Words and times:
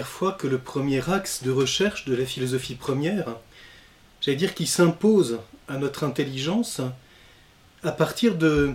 Dernière 0.00 0.16
fois 0.16 0.32
que 0.32 0.46
le 0.46 0.56
premier 0.56 1.10
axe 1.10 1.42
de 1.42 1.50
recherche 1.50 2.06
de 2.06 2.14
la 2.14 2.24
philosophie 2.24 2.74
première, 2.74 3.36
j'allais 4.22 4.38
dire 4.38 4.54
qui 4.54 4.66
s'impose 4.66 5.40
à 5.68 5.76
notre 5.76 6.04
intelligence, 6.04 6.80
à 7.82 7.92
partir 7.92 8.36
de 8.36 8.72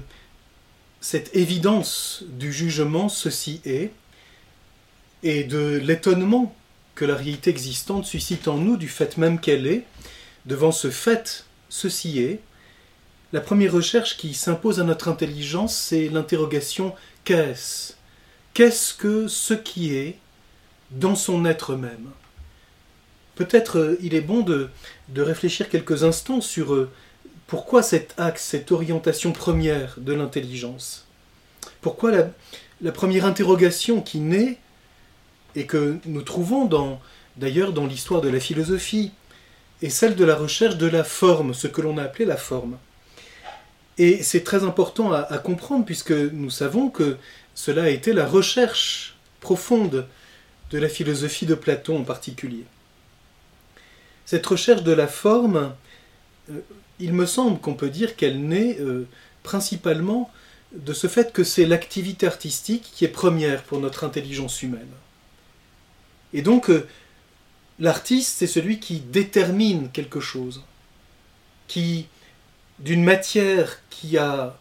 cette 1.02 1.36
évidence 1.36 2.24
du 2.28 2.54
jugement 2.54 3.10
ceci 3.10 3.60
est, 3.66 3.92
et 5.24 5.44
de 5.46 5.82
l'étonnement 5.84 6.56
que 6.94 7.06
la 7.06 7.16
réalité 7.16 7.50
existante 7.50 8.06
suscite 8.06 8.48
en 8.48 8.60
nous 8.60 8.78
du 8.78 8.88
fait 8.88 9.18
même 9.18 9.40
qu'elle 9.40 9.66
est, 9.66 9.84
devant 10.46 10.72
ce 10.72 10.92
fait 10.92 11.48
ceci 11.70 12.20
est, 12.20 12.40
la 13.34 13.42
première 13.42 13.74
recherche 13.74 14.16
qui 14.16 14.36
s'impose 14.36 14.80
à 14.80 14.84
notre 14.84 15.08
intelligence, 15.08 15.76
c'est 15.76 16.08
l'interrogation 16.08 16.94
qu'est-ce? 17.24 17.94
Qu'est-ce 18.54 18.94
que 18.94 19.28
ce 19.28 19.56
qui 19.56 19.96
est 19.96 20.20
dans 20.92 21.16
son 21.16 21.46
être 21.46 21.76
même 21.76 22.10
Peut-être 23.36 23.80
euh, 23.80 23.98
il 24.02 24.16
est 24.16 24.22
bon 24.22 24.42
de, 24.42 24.70
de, 25.10 25.22
réfléchir 25.22 25.70
quelques 25.70 26.04
instants 26.04 26.40
sur 26.40 26.74
euh, 26.74 26.90
pourquoi 27.48 27.84
cet 27.84 28.14
axe, 28.18 28.44
cette 28.44 28.72
orientation 28.72 29.34
première 29.34 29.96
de 29.98 30.14
l'intelligence. 30.14 31.06
Pourquoi 31.82 32.12
la, 32.12 32.30
la, 32.82 32.92
première 32.94 33.26
interrogation 33.26 34.02
qui 34.02 34.20
naît 34.20 34.58
et 35.56 35.66
que 35.66 35.98
nous 36.06 36.22
trouvons 36.22 36.70
d'ailleurs 37.38 37.74
dans 37.74 37.86
l'histoire 37.86 38.22
de 38.22 38.30
la 38.30 38.40
philosophie 38.40 39.12
est 39.82 39.90
celle 39.90 40.16
de 40.16 40.26
la 40.26 40.36
recherche 40.36 40.78
de 40.78 40.88
la 40.88 41.04
forme, 41.04 41.54
ce 41.54 41.68
que 41.68 41.82
l'on 41.82 41.98
a 41.98 42.04
appelé 42.04 42.26
la 42.26 42.38
forme. 42.38 42.78
Et 43.98 44.24
c'est 44.24 44.44
très 44.44 44.64
important 44.64 45.14
à, 45.14 45.38
comprendre 45.38 45.86
puisque 45.86 46.12
nous 46.12 46.50
savons 46.50 46.90
que 46.90 47.18
cela 47.54 47.84
a 47.84 47.90
été 47.90 48.12
la 48.12 48.26
recherche 48.26 49.18
profonde 49.40 50.06
de 50.72 50.78
la 50.78 50.90
philosophie 50.90 51.46
de 51.46 51.56
Platon 51.56 52.00
en 52.00 52.04
particulier. 52.04 52.66
Cette 54.26 54.46
recherche 54.46 54.84
de 54.84 54.92
la 54.92 55.08
forme, 55.08 55.74
euh, 56.50 56.60
il 57.00 57.14
me 57.14 57.26
semble 57.26 57.60
qu'on 57.60 57.76
peut 57.76 57.90
dire 57.90 58.16
qu'elle 58.16 58.42
naît 58.42 58.78
euh, 58.80 59.08
principalement 59.44 60.32
de 60.74 60.94
ce 60.94 61.08
fait 61.08 61.32
que 61.32 61.44
c'est 61.44 61.66
l'activité 61.66 62.26
artistique 62.28 62.92
qui 62.94 63.06
est 63.06 63.10
première 63.10 63.64
pour 63.64 63.80
notre 63.80 64.04
intelligence 64.04 64.62
humaine. 64.64 64.90
Et 66.34 66.42
donc, 66.42 66.70
euh, 66.70 66.88
l'artiste, 67.80 68.36
c'est 68.38 68.48
celui 68.48 68.80
qui 68.80 69.00
détermine 69.00 69.90
quelque 69.92 70.20
chose, 70.20 70.64
qui, 71.68 72.08
d'une 72.80 73.04
matière 73.04 73.80
qui 73.90 74.18
a 74.18 74.58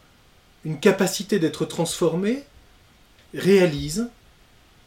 une 0.64 0.78
capacité 0.78 1.39
d'être 1.39 1.64
transformée, 1.64 2.44
réalise 3.34 4.08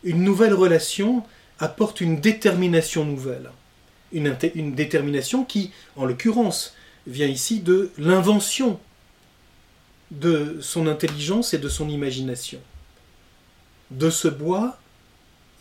une 0.03 0.23
nouvelle 0.23 0.53
relation, 0.53 1.23
apporte 1.59 2.01
une 2.01 2.19
détermination 2.19 3.05
nouvelle. 3.05 3.51
Une, 4.13 4.35
détermination 4.73 5.43
qui, 5.43 5.71
en 5.95 6.05
l'occurrence, 6.05 6.75
vient 7.07 7.27
ici 7.27 7.59
de 7.59 7.91
l'invention 7.97 8.79
de 10.11 10.59
son 10.61 10.87
intelligence 10.87 11.53
et 11.53 11.57
de 11.57 11.67
son 11.67 11.89
imagination. 11.89 12.59
De 13.91 14.09
ce 14.09 14.27
bois, 14.29 14.77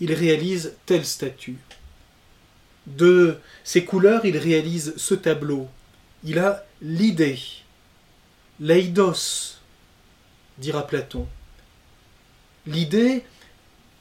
il 0.01 0.13
réalise 0.13 0.75
telle 0.87 1.05
statue. 1.05 1.59
De 2.87 3.39
ces 3.65 3.85
couleurs, 3.85 4.25
il 4.25 4.37
réalise 4.37 4.95
ce 4.97 5.15
tableau. 5.15 5.67
Il 6.23 6.39
a 6.39 6.65
l'idée, 6.81 7.39
l'eidos, 8.61 9.59
dira 10.59 10.87
Platon. 10.87 11.27
L'idée, 12.67 13.25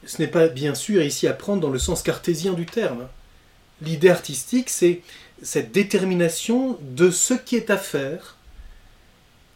ce 0.06 0.22
n'est 0.22 0.28
pas 0.28 0.48
bien 0.48 0.74
sûr 0.74 1.02
ici 1.02 1.26
à 1.26 1.32
prendre 1.32 1.60
dans 1.60 1.70
le 1.70 1.78
sens 1.78 2.02
cartésien 2.02 2.52
du 2.52 2.64
terme. 2.64 3.08
L'idée 3.82 4.08
artistique, 4.08 4.70
c'est 4.70 5.02
cette 5.42 5.72
détermination 5.72 6.78
de 6.80 7.10
ce 7.10 7.34
qui 7.34 7.56
est 7.56 7.70
à 7.70 7.76
faire 7.76 8.36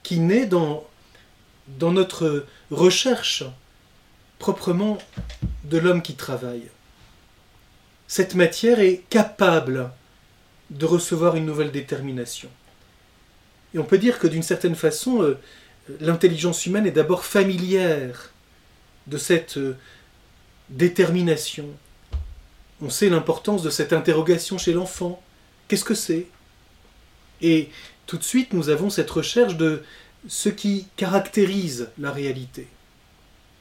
qui 0.02 0.18
naît 0.18 0.46
dans, 0.46 0.86
dans 1.78 1.92
notre 1.92 2.46
recherche 2.70 3.44
proprement 4.38 4.98
de 5.64 5.78
l'homme 5.78 6.02
qui 6.02 6.14
travaille. 6.14 6.64
Cette 8.08 8.34
matière 8.34 8.80
est 8.80 9.04
capable 9.08 9.90
de 10.70 10.86
recevoir 10.86 11.36
une 11.36 11.46
nouvelle 11.46 11.70
détermination. 11.70 12.48
Et 13.74 13.78
on 13.78 13.84
peut 13.84 13.98
dire 13.98 14.18
que 14.18 14.26
d'une 14.26 14.42
certaine 14.42 14.74
façon, 14.74 15.22
euh, 15.22 15.38
l'intelligence 16.00 16.66
humaine 16.66 16.86
est 16.86 16.92
d'abord 16.92 17.24
familière 17.24 18.32
de 19.06 19.16
cette 19.16 19.58
euh, 19.58 19.76
détermination. 20.70 21.66
On 22.80 22.90
sait 22.90 23.08
l'importance 23.08 23.62
de 23.62 23.70
cette 23.70 23.92
interrogation 23.92 24.56
chez 24.56 24.72
l'enfant. 24.72 25.22
Qu'est-ce 25.68 25.84
que 25.84 25.94
c'est? 25.94 26.26
Et 27.42 27.68
tout 28.06 28.16
de 28.16 28.24
suite, 28.24 28.52
nous 28.52 28.68
avons 28.70 28.90
cette 28.90 29.10
recherche 29.10 29.56
de 29.56 29.82
ce 30.28 30.48
qui 30.48 30.86
caractérise 30.96 31.88
la 31.98 32.10
réalité, 32.10 32.66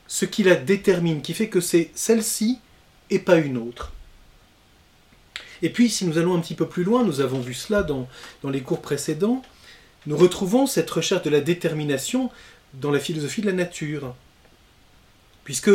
ce 0.08 0.26
qui 0.26 0.44
la 0.44 0.56
détermine, 0.56 1.22
qui 1.22 1.34
fait 1.34 1.50
que 1.50 1.62
c'est 1.62 1.92
celle-ci 1.94 2.60
et 3.10 3.20
pas 3.20 3.38
une 3.38 3.58
autre. 3.58 3.94
Et 5.62 5.70
puis, 5.70 5.90
si 5.90 6.06
nous 6.06 6.18
allons 6.18 6.36
un 6.36 6.40
petit 6.40 6.56
peu 6.56 6.68
plus 6.68 6.84
loin, 6.84 7.04
nous 7.04 7.22
avons 7.22 7.40
vu 7.40 7.54
cela 7.54 7.84
dans, 7.84 8.08
dans 8.44 8.50
les 8.50 8.62
cours 8.62 8.82
précédents, 8.82 9.42
nous 10.06 10.16
retrouvons 10.16 10.68
cette 10.68 10.90
recherche 10.90 11.24
de 11.24 11.30
la 11.30 11.42
détermination 11.42 12.32
dans 12.74 12.92
la 12.92 13.00
philosophie 13.00 13.42
de 13.42 13.48
la 13.48 13.54
nature. 13.54 14.16
Puisque 15.44 15.72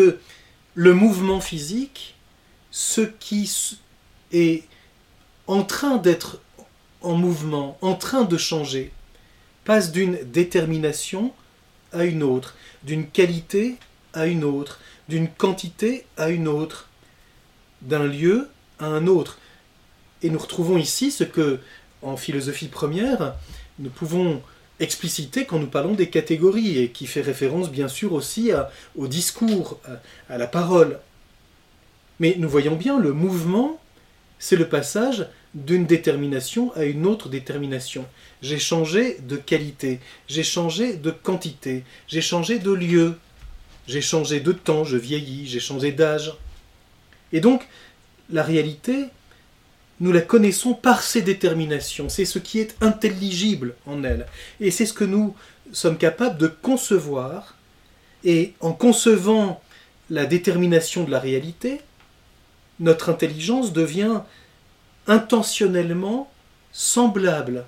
le 0.74 0.92
mouvement 0.92 1.40
physique, 1.40 2.14
ce 2.70 3.00
qui 3.02 3.50
est 4.32 4.64
en 5.46 5.62
train 5.62 5.96
d'être 5.96 6.40
en 7.00 7.14
mouvement, 7.14 7.78
en 7.80 7.94
train 7.94 8.24
de 8.24 8.36
changer, 8.36 8.90
passe 9.64 9.92
d'une 9.92 10.18
détermination 10.24 11.32
à 11.92 12.04
une 12.04 12.22
autre, 12.22 12.56
d'une 12.82 13.06
qualité 13.06 13.76
à 14.12 14.26
une 14.26 14.44
autre, 14.44 14.80
d'une 15.08 15.28
quantité 15.28 16.06
à 16.16 16.30
une 16.30 16.48
autre, 16.48 16.88
d'un 17.82 18.04
lieu 18.04 18.48
à 18.78 18.86
un 18.86 19.06
autre. 19.06 19.38
Et 20.22 20.30
nous 20.30 20.38
retrouvons 20.38 20.78
ici 20.78 21.10
ce 21.10 21.24
que, 21.24 21.60
en 22.02 22.16
philosophie 22.16 22.68
première, 22.68 23.34
nous 23.78 23.90
pouvons 23.90 24.42
explicité 24.80 25.44
quand 25.44 25.58
nous 25.58 25.68
parlons 25.68 25.94
des 25.94 26.08
catégories 26.08 26.78
et 26.78 26.88
qui 26.88 27.06
fait 27.06 27.20
référence 27.20 27.70
bien 27.70 27.88
sûr 27.88 28.12
aussi 28.12 28.50
au 28.96 29.06
discours, 29.06 29.80
à, 30.28 30.38
la 30.38 30.46
parole. 30.46 30.98
Mais 32.20 32.34
nous 32.38 32.48
voyons 32.48 32.76
bien 32.76 32.98
le 32.98 33.12
mouvement, 33.12 33.80
c'est 34.38 34.56
le 34.56 34.68
passage 34.68 35.28
d'une 35.54 35.86
détermination 35.86 36.72
à 36.74 36.84
une 36.84 37.06
autre 37.06 37.28
détermination. 37.28 38.06
J'ai 38.42 38.58
changé 38.58 39.18
de 39.20 39.36
qualité, 39.36 40.00
j'ai 40.26 40.42
changé 40.42 40.94
de 40.94 41.10
quantité, 41.10 41.84
j'ai 42.08 42.20
changé 42.20 42.58
de 42.58 42.72
lieu, 42.72 43.18
j'ai 43.86 44.00
changé 44.00 44.40
de 44.40 44.52
temps, 44.52 44.84
je 44.84 44.96
vieillis, 44.96 45.46
j'ai 45.46 45.60
changé 45.60 45.92
d'âge. 45.92 46.34
Et 47.32 47.40
donc, 47.40 47.66
la 48.30 48.42
réalité, 48.42 49.06
nous 50.00 50.12
la 50.12 50.20
connaissons 50.20 50.74
par 50.74 51.02
ses 51.02 51.22
déterminations. 51.22 52.08
C'est 52.08 52.24
ce 52.24 52.38
qui 52.38 52.58
est 52.58 52.76
intelligible 52.80 53.74
en 53.86 54.02
elle. 54.04 54.26
Et 54.60 54.70
c'est 54.70 54.86
ce 54.86 54.92
que 54.92 55.04
nous 55.04 55.34
sommes 55.72 55.98
capables 55.98 56.38
de 56.38 56.48
concevoir. 56.48 57.56
Et 58.24 58.54
en 58.60 58.72
concevant 58.72 59.62
la 60.10 60.26
détermination 60.26 61.04
de 61.04 61.10
la 61.10 61.20
réalité, 61.20 61.80
notre 62.80 63.08
intelligence 63.08 63.72
devient 63.72 64.22
intentionnellement 65.06 66.30
semblable 66.72 67.64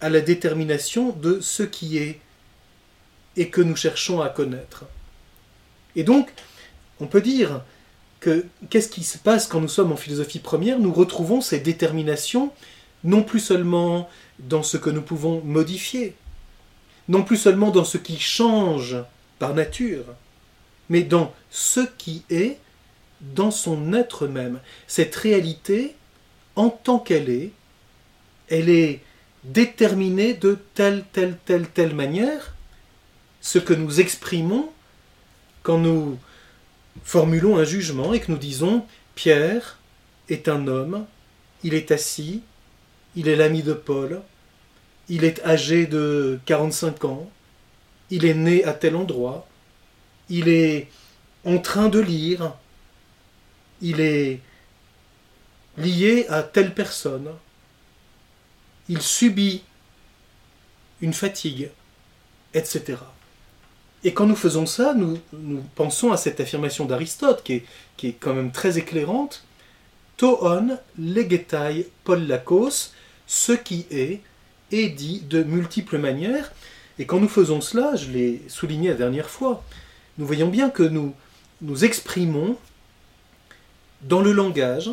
à 0.00 0.10
la 0.10 0.20
détermination 0.20 1.10
de 1.10 1.40
ce 1.40 1.62
qui 1.62 1.98
est 1.98 2.20
et 3.36 3.48
que 3.48 3.60
nous 3.60 3.76
cherchons 3.76 4.20
à 4.20 4.28
connaître. 4.28 4.84
Et 5.96 6.04
donc, 6.04 6.30
on 7.00 7.06
peut 7.06 7.20
dire 7.20 7.62
qu'est-ce 8.70 8.88
qui 8.88 9.04
se 9.04 9.18
passe 9.18 9.46
quand 9.46 9.60
nous 9.60 9.68
sommes 9.68 9.92
en 9.92 9.96
philosophie 9.96 10.38
première 10.38 10.78
Nous 10.78 10.92
retrouvons 10.92 11.40
ces 11.40 11.60
déterminations 11.60 12.52
non 13.04 13.22
plus 13.22 13.40
seulement 13.40 14.08
dans 14.38 14.62
ce 14.62 14.76
que 14.76 14.90
nous 14.90 15.02
pouvons 15.02 15.42
modifier, 15.44 16.14
non 17.08 17.22
plus 17.22 17.36
seulement 17.36 17.70
dans 17.70 17.84
ce 17.84 17.98
qui 17.98 18.18
change 18.18 18.96
par 19.38 19.54
nature, 19.54 20.04
mais 20.88 21.02
dans 21.02 21.32
ce 21.50 21.80
qui 21.98 22.24
est 22.30 22.58
dans 23.20 23.50
son 23.50 23.92
être 23.92 24.26
même. 24.26 24.60
Cette 24.86 25.14
réalité, 25.14 25.94
en 26.56 26.70
tant 26.70 26.98
qu'elle 26.98 27.30
est, 27.30 27.52
elle 28.48 28.68
est 28.68 29.00
déterminée 29.44 30.34
de 30.34 30.58
telle, 30.74 31.04
telle, 31.12 31.36
telle, 31.44 31.68
telle 31.68 31.94
manière. 31.94 32.54
Ce 33.40 33.58
que 33.58 33.74
nous 33.74 34.00
exprimons 34.00 34.70
quand 35.62 35.78
nous 35.78 36.18
formulons 37.02 37.58
un 37.58 37.64
jugement 37.64 38.12
et 38.12 38.20
que 38.20 38.30
nous 38.30 38.38
disons 38.38 38.86
Pierre 39.14 39.78
est 40.28 40.48
un 40.48 40.66
homme, 40.66 41.06
il 41.62 41.74
est 41.74 41.90
assis, 41.90 42.42
il 43.16 43.28
est 43.28 43.36
l'ami 43.36 43.62
de 43.62 43.72
Paul, 43.72 44.22
il 45.08 45.24
est 45.24 45.44
âgé 45.44 45.86
de 45.86 46.38
45 46.46 47.04
ans, 47.04 47.30
il 48.10 48.24
est 48.24 48.34
né 48.34 48.64
à 48.64 48.72
tel 48.72 48.96
endroit, 48.96 49.46
il 50.28 50.48
est 50.48 50.88
en 51.44 51.58
train 51.58 51.88
de 51.88 52.00
lire, 52.00 52.54
il 53.82 54.00
est 54.00 54.40
lié 55.76 56.26
à 56.28 56.42
telle 56.42 56.74
personne, 56.74 57.30
il 58.88 59.02
subit 59.02 59.62
une 61.00 61.12
fatigue, 61.12 61.70
etc. 62.54 62.96
Et 64.04 64.12
quand 64.12 64.26
nous 64.26 64.36
faisons 64.36 64.66
ça, 64.66 64.94
nous, 64.94 65.18
pensons 65.74 66.12
à 66.12 66.18
cette 66.18 66.38
affirmation 66.38 66.84
d'Aristote 66.84 67.42
qui 67.42 67.62
est, 68.02 68.12
quand 68.20 68.34
même 68.34 68.52
très 68.52 68.76
éclairante. 68.78 69.44
Toon 70.18 70.78
legetai 70.98 71.88
pollakos, 72.04 72.92
ce 73.26 73.52
qui 73.52 73.86
est, 73.90 74.20
est 74.70 74.90
dit 74.90 75.22
de 75.28 75.42
multiples 75.42 75.98
manières. 75.98 76.52
Et 76.98 77.06
quand 77.06 77.18
nous 77.18 77.28
faisons 77.28 77.62
cela, 77.62 77.96
je 77.96 78.10
l'ai 78.10 78.42
souligné 78.46 78.90
la 78.90 78.94
dernière 78.94 79.30
fois, 79.30 79.64
nous 80.18 80.26
voyons 80.26 80.48
bien 80.48 80.70
que 80.70 80.82
nous 80.82 81.14
nous 81.62 81.84
exprimons 81.84 82.56
dans 84.02 84.20
le 84.20 84.32
langage, 84.32 84.90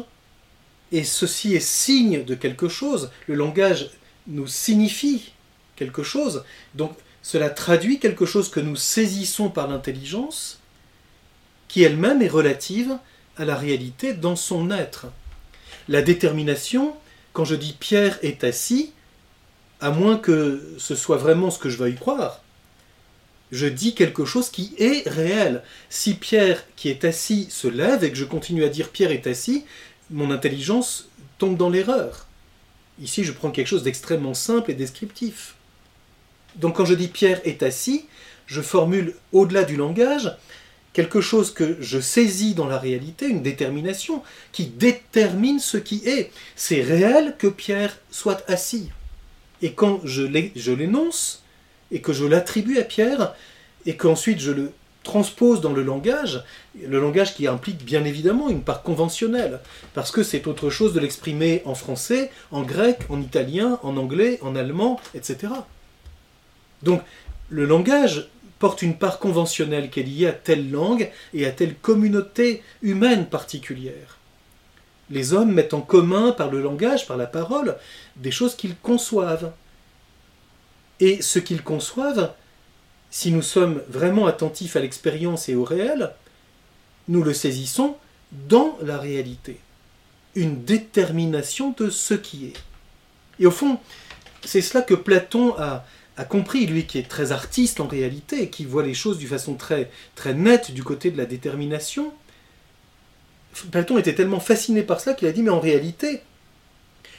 et 0.93 1.03
ceci 1.03 1.53
est 1.53 1.59
signe 1.59 2.23
de 2.23 2.33
quelque 2.33 2.69
chose. 2.69 3.11
Le 3.27 3.35
langage 3.35 3.91
nous 4.27 4.47
signifie 4.47 5.33
quelque 5.75 6.01
chose. 6.01 6.43
Donc 6.75 6.93
cela 7.21 7.49
traduit 7.49 7.99
quelque 7.99 8.25
chose 8.25 8.49
que 8.49 8.59
nous 8.59 8.75
saisissons 8.75 9.49
par 9.49 9.67
l'intelligence, 9.67 10.59
qui 11.67 11.83
elle-même 11.83 12.21
est 12.21 12.27
relative 12.27 12.97
à 13.37 13.45
la 13.45 13.55
réalité 13.55 14.13
dans 14.13 14.35
son 14.35 14.71
être. 14.71 15.07
La 15.87 16.01
détermination, 16.01 16.95
quand 17.33 17.45
je 17.45 17.55
dis 17.55 17.75
Pierre 17.79 18.19
est 18.21 18.43
assis, 18.43 18.91
à 19.79 19.91
moins 19.91 20.17
que 20.17 20.75
ce 20.77 20.95
soit 20.95 21.17
vraiment 21.17 21.49
ce 21.49 21.59
que 21.59 21.69
je 21.69 21.77
veuille 21.77 21.95
croire, 21.95 22.41
je 23.51 23.67
dis 23.67 23.95
quelque 23.95 24.25
chose 24.25 24.49
qui 24.49 24.73
est 24.77 25.07
réel. 25.09 25.63
Si 25.89 26.13
Pierre 26.13 26.63
qui 26.75 26.89
est 26.89 27.03
assis 27.03 27.47
se 27.49 27.67
lève 27.67 28.03
et 28.03 28.09
que 28.09 28.17
je 28.17 28.25
continue 28.25 28.63
à 28.63 28.69
dire 28.69 28.89
Pierre 28.89 29.11
est 29.11 29.27
assis, 29.27 29.65
mon 30.09 30.31
intelligence 30.31 31.09
tombe 31.37 31.57
dans 31.57 31.69
l'erreur. 31.69 32.27
Ici, 33.01 33.23
je 33.23 33.31
prends 33.31 33.51
quelque 33.51 33.67
chose 33.67 33.83
d'extrêmement 33.83 34.33
simple 34.33 34.71
et 34.71 34.75
descriptif. 34.75 35.55
Donc 36.55 36.77
quand 36.77 36.85
je 36.85 36.93
dis 36.93 37.07
Pierre 37.07 37.41
est 37.45 37.63
assis, 37.63 38.05
je 38.45 38.61
formule 38.61 39.15
au-delà 39.31 39.63
du 39.63 39.75
langage 39.75 40.35
quelque 40.93 41.21
chose 41.21 41.53
que 41.53 41.77
je 41.79 41.99
saisis 41.99 42.53
dans 42.53 42.67
la 42.67 42.77
réalité, 42.77 43.27
une 43.27 43.41
détermination 43.41 44.23
qui 44.51 44.65
détermine 44.65 45.59
ce 45.59 45.77
qui 45.77 46.01
est. 46.05 46.31
C'est 46.55 46.81
réel 46.81 47.35
que 47.37 47.47
Pierre 47.47 47.97
soit 48.09 48.43
assis. 48.49 48.89
Et 49.61 49.73
quand 49.73 50.01
je 50.03 50.23
l'énonce 50.23 51.43
et 51.91 52.01
que 52.01 52.13
je 52.13 52.25
l'attribue 52.25 52.77
à 52.77 52.83
Pierre 52.83 53.35
et 53.85 53.95
qu'ensuite 53.95 54.39
je 54.39 54.51
le 54.51 54.71
transpose 55.03 55.61
dans 55.61 55.73
le 55.73 55.81
langage, 55.81 56.43
le 56.79 56.99
langage 56.99 57.35
qui 57.35 57.47
implique 57.47 57.83
bien 57.83 58.03
évidemment 58.05 58.49
une 58.49 58.61
part 58.61 58.83
conventionnelle, 58.83 59.59
parce 59.93 60.11
que 60.11 60.23
c'est 60.23 60.45
autre 60.45 60.69
chose 60.69 60.93
de 60.93 60.99
l'exprimer 60.99 61.63
en 61.65 61.73
français, 61.73 62.29
en 62.51 62.61
grec, 62.61 62.99
en 63.09 63.19
italien, 63.19 63.79
en 63.81 63.97
anglais, 63.97 64.37
en 64.41 64.55
allemand, 64.55 64.99
etc. 65.15 65.53
Donc 66.83 67.01
le 67.49 67.65
langage 67.65 68.29
porte 68.59 68.81
une 68.81 68.95
part 68.95 69.19
conventionnelle 69.19 69.89
qui 69.89 70.01
est 70.01 70.03
liée 70.03 70.27
à 70.27 70.33
telle 70.33 70.69
langue 70.69 71.09
et 71.33 71.45
à 71.45 71.51
telle 71.51 71.75
communauté 71.75 72.61
humaine 72.81 73.25
particulière. 73.25 74.19
Les 75.09 75.33
hommes 75.33 75.51
mettent 75.51 75.73
en 75.73 75.81
commun 75.81 76.31
par 76.31 76.49
le 76.49 76.61
langage, 76.61 77.07
par 77.07 77.17
la 77.17 77.25
parole, 77.25 77.75
des 78.15 78.31
choses 78.31 78.55
qu'ils 78.55 78.77
conçoivent. 78.77 79.51
Et 80.99 81.21
ce 81.21 81.39
qu'ils 81.39 81.63
conçoivent, 81.63 82.31
si 83.09 83.31
nous 83.31 83.41
sommes 83.41 83.81
vraiment 83.89 84.27
attentifs 84.27 84.75
à 84.75 84.79
l'expérience 84.79 85.49
et 85.49 85.55
au 85.55 85.65
réel, 85.65 86.11
nous 87.07 87.23
le 87.23 87.33
saisissons 87.33 87.97
dans 88.31 88.77
la 88.81 88.97
réalité. 88.97 89.59
Une 90.35 90.63
détermination 90.63 91.73
de 91.77 91.89
ce 91.89 92.13
qui 92.13 92.45
est. 92.45 92.57
Et 93.39 93.45
au 93.47 93.51
fond, 93.51 93.79
c'est 94.45 94.61
cela 94.61 94.81
que 94.81 94.93
Platon 94.93 95.55
a, 95.57 95.83
compris, 96.25 96.65
lui 96.65 96.85
qui 96.85 96.97
est 96.97 97.07
très 97.07 97.31
artiste 97.31 97.79
en 97.79 97.87
réalité, 97.87 98.43
et 98.43 98.49
qui 98.49 98.65
voit 98.65 98.83
les 98.83 98.93
choses 98.93 99.17
d'une 99.17 99.27
façon 99.27 99.55
très, 99.55 99.89
très 100.15 100.33
nette 100.33 100.71
du 100.71 100.83
côté 100.83 101.11
de 101.11 101.17
la 101.17 101.25
détermination, 101.25 102.13
Platon 103.71 103.97
était 103.97 104.15
tellement 104.15 104.39
fasciné 104.39 104.83
par 104.83 104.99
cela 104.99 105.15
qu'il 105.15 105.27
a 105.27 105.31
dit, 105.31 105.43
mais 105.43 105.49
en 105.49 105.59
réalité, 105.59 106.21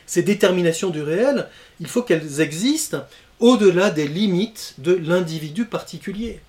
ces 0.06 0.22
déterminations 0.22 0.90
du 0.90 1.02
réel, 1.02 1.48
il 1.80 1.86
faut 1.86 2.02
qu'elles 2.02 2.40
existent 2.40 3.04
au-delà 3.40 3.90
des 3.90 4.08
limites 4.08 4.74
de 4.78 4.92
l'individu 4.92 5.64
particulier. 5.64 6.40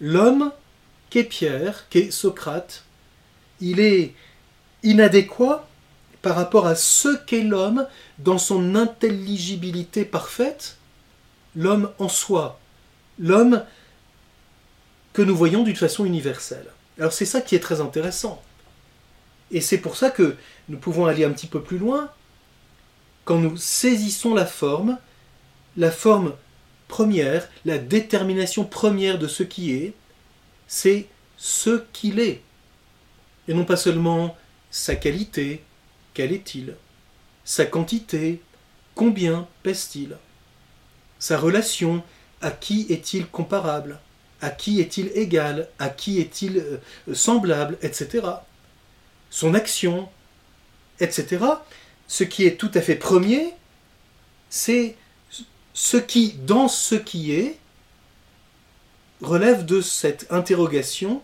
L'homme 0.00 0.52
qu'est 1.10 1.24
Pierre, 1.24 1.86
qu'est 1.90 2.10
Socrate, 2.10 2.84
il 3.60 3.80
est 3.80 4.14
inadéquat 4.82 5.68
par 6.22 6.36
rapport 6.36 6.66
à 6.66 6.74
ce 6.74 7.16
qu'est 7.26 7.42
l'homme 7.42 7.86
dans 8.18 8.38
son 8.38 8.74
intelligibilité 8.74 10.04
parfaite, 10.04 10.76
l'homme 11.56 11.90
en 11.98 12.08
soi, 12.08 12.58
l'homme 13.18 13.64
que 15.12 15.22
nous 15.22 15.36
voyons 15.36 15.62
d'une 15.62 15.76
façon 15.76 16.04
universelle. 16.04 16.66
Alors 16.98 17.12
c'est 17.12 17.26
ça 17.26 17.40
qui 17.40 17.54
est 17.54 17.60
très 17.60 17.80
intéressant. 17.80 18.42
Et 19.50 19.60
c'est 19.60 19.78
pour 19.78 19.96
ça 19.96 20.10
que 20.10 20.36
nous 20.68 20.78
pouvons 20.78 21.06
aller 21.06 21.24
un 21.24 21.32
petit 21.32 21.46
peu 21.46 21.62
plus 21.62 21.78
loin. 21.78 22.10
Quand 23.24 23.38
nous 23.38 23.56
saisissons 23.56 24.34
la 24.34 24.46
forme, 24.46 24.98
la 25.76 25.90
forme 25.90 26.34
première, 26.88 27.48
la 27.64 27.78
détermination 27.78 28.64
première 28.64 29.18
de 29.18 29.28
ce 29.28 29.42
qui 29.42 29.72
est, 29.72 29.94
c'est 30.66 31.06
ce 31.36 31.82
qu'il 31.92 32.18
est. 32.18 32.40
Et 33.48 33.54
non 33.54 33.64
pas 33.64 33.76
seulement 33.76 34.36
sa 34.70 34.96
qualité, 34.96 35.62
quel 36.14 36.32
est-il? 36.32 36.76
Sa 37.44 37.66
quantité, 37.66 38.40
combien 38.94 39.48
pèse-t-il? 39.62 40.16
Sa 41.22 41.38
relation, 41.38 42.02
à 42.40 42.50
qui 42.50 42.84
est-il 42.90 43.28
comparable, 43.28 44.00
à 44.40 44.50
qui 44.50 44.80
est-il 44.80 45.12
égal, 45.14 45.68
à 45.78 45.88
qui 45.88 46.18
est-il 46.18 46.58
euh, 46.58 47.14
semblable, 47.14 47.78
etc. 47.80 48.26
Son 49.30 49.54
action, 49.54 50.08
etc. 50.98 51.44
Ce 52.08 52.24
qui 52.24 52.44
est 52.44 52.56
tout 52.56 52.72
à 52.74 52.80
fait 52.80 52.96
premier, 52.96 53.54
c'est 54.50 54.96
ce 55.74 55.96
qui, 55.96 56.32
dans 56.32 56.66
ce 56.66 56.96
qui 56.96 57.30
est, 57.30 57.56
relève 59.20 59.64
de 59.64 59.80
cette 59.80 60.26
interrogation. 60.32 61.22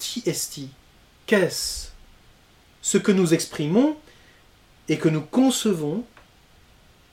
Qui 0.00 0.24
est 0.26 0.60
Qu'est-ce? 1.26 1.90
Ce 2.82 2.98
que 2.98 3.12
nous 3.12 3.34
exprimons 3.34 3.96
et 4.88 4.98
que 4.98 5.08
nous 5.08 5.22
concevons 5.22 6.04